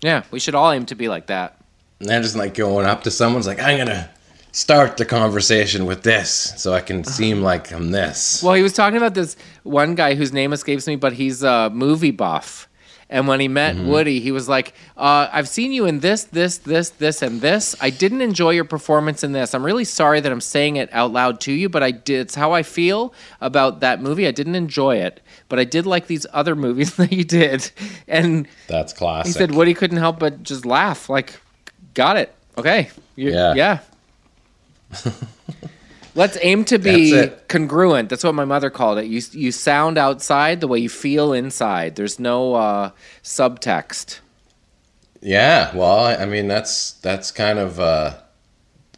[0.02, 1.58] Yeah, we should all aim to be like that.
[2.00, 4.10] And they're just like going up to someone's like, I'm gonna
[4.56, 8.42] start the conversation with this so I can seem like I'm this.
[8.42, 11.70] Well, he was talking about this one guy whose name escapes me, but he's a
[11.72, 12.70] movie buff.
[13.10, 13.88] And when he met Mm-hmm.
[13.90, 17.76] Woody, he was like, uh, I've seen you in this, this, this, this, and this.
[17.82, 19.54] I didn't enjoy your performance in this.
[19.54, 22.22] I'm really sorry that I'm saying it out loud to you, but I did.
[22.22, 24.26] It's how I feel about that movie.
[24.26, 27.70] I didn't enjoy it, but I did like these other movies that you did.
[28.08, 29.28] And That's classic.
[29.28, 31.10] he said Woody couldn't help but just laugh.
[31.10, 31.40] Like,
[31.94, 32.34] got it.
[32.58, 32.90] Okay.
[33.18, 33.54] You- Yeah.
[33.54, 33.80] Yeah.
[36.16, 38.10] Let's aim to be That's congruent.
[38.10, 39.06] That's what my mother called it.
[39.06, 41.96] You you sound outside the way you feel inside.
[41.96, 44.20] There's no uh, subtext.
[45.22, 48.16] Yeah, well, I mean that's that's kind of uh,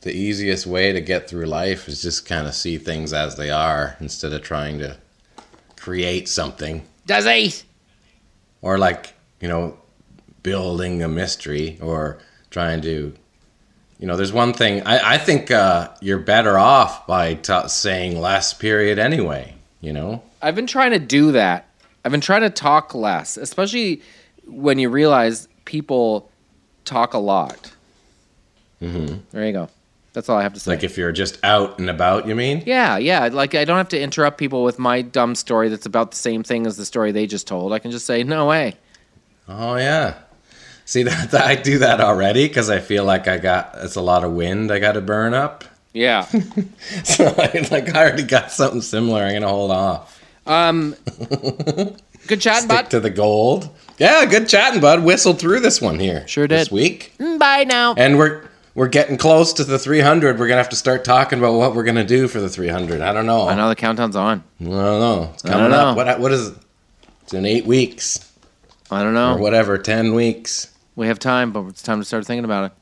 [0.02, 3.50] the easiest way to get through life is just kind of see things as they
[3.50, 4.98] are instead of trying to
[5.76, 7.54] create something Does he?
[8.62, 9.78] or like you know
[10.44, 12.20] building a mystery or
[12.52, 13.14] trying to
[14.00, 18.20] you know there's one thing I, I think uh, you're better off by t- saying
[18.20, 21.68] less period anyway you know I've been trying to do that.
[22.06, 24.02] I've been trying to talk less, especially
[24.46, 26.30] when you realize people
[26.86, 27.74] talk a lot.
[28.82, 29.18] Mm-hmm.
[29.32, 29.70] There you go.
[30.14, 30.72] That's all I have to say.
[30.72, 33.28] like if you're just out and about you mean Yeah, yeah.
[33.28, 36.44] Like I don't have to interrupt people with my dumb story that's about the same
[36.44, 37.72] thing as the story they just told.
[37.74, 38.76] I can just say, "No way."
[39.48, 40.16] Oh yeah.
[40.88, 44.02] See that, that I do that already because I feel like I got it's a
[44.02, 45.64] lot of wind I got to burn up.
[45.94, 46.26] Yeah.
[47.04, 49.22] So I, like I already got something similar.
[49.24, 50.22] I'm gonna hold off.
[50.48, 50.96] Um.
[52.28, 52.90] good chat, Stick bud.
[52.92, 53.70] to the gold.
[53.98, 55.04] Yeah, good chatting, bud.
[55.04, 56.26] Whistled through this one here.
[56.28, 56.60] Sure did.
[56.60, 57.94] This week, Bye now.
[57.96, 58.44] and we're
[58.76, 60.38] we're getting close to the 300.
[60.40, 63.02] We're gonna have to start talking about what we're gonna do for the 300.
[63.02, 63.48] I don't know.
[63.50, 64.44] I know the countdown's on.
[64.62, 65.32] I don't know.
[65.34, 65.96] It's coming up.
[65.98, 66.04] know.
[66.06, 66.58] What what is it?
[67.24, 68.32] It's in eight weeks
[68.90, 69.38] I don't or know.
[69.38, 69.78] whatever.
[69.78, 70.74] Ten weeks.
[70.98, 72.78] We have time, but it's time to start thinking about it.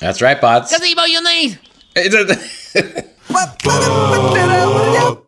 [0.00, 0.72] That's right, bots.
[0.76, 1.58] Gazebo, you need.
[1.94, 5.20] It's a- Ba-ba-da-ba-da-da.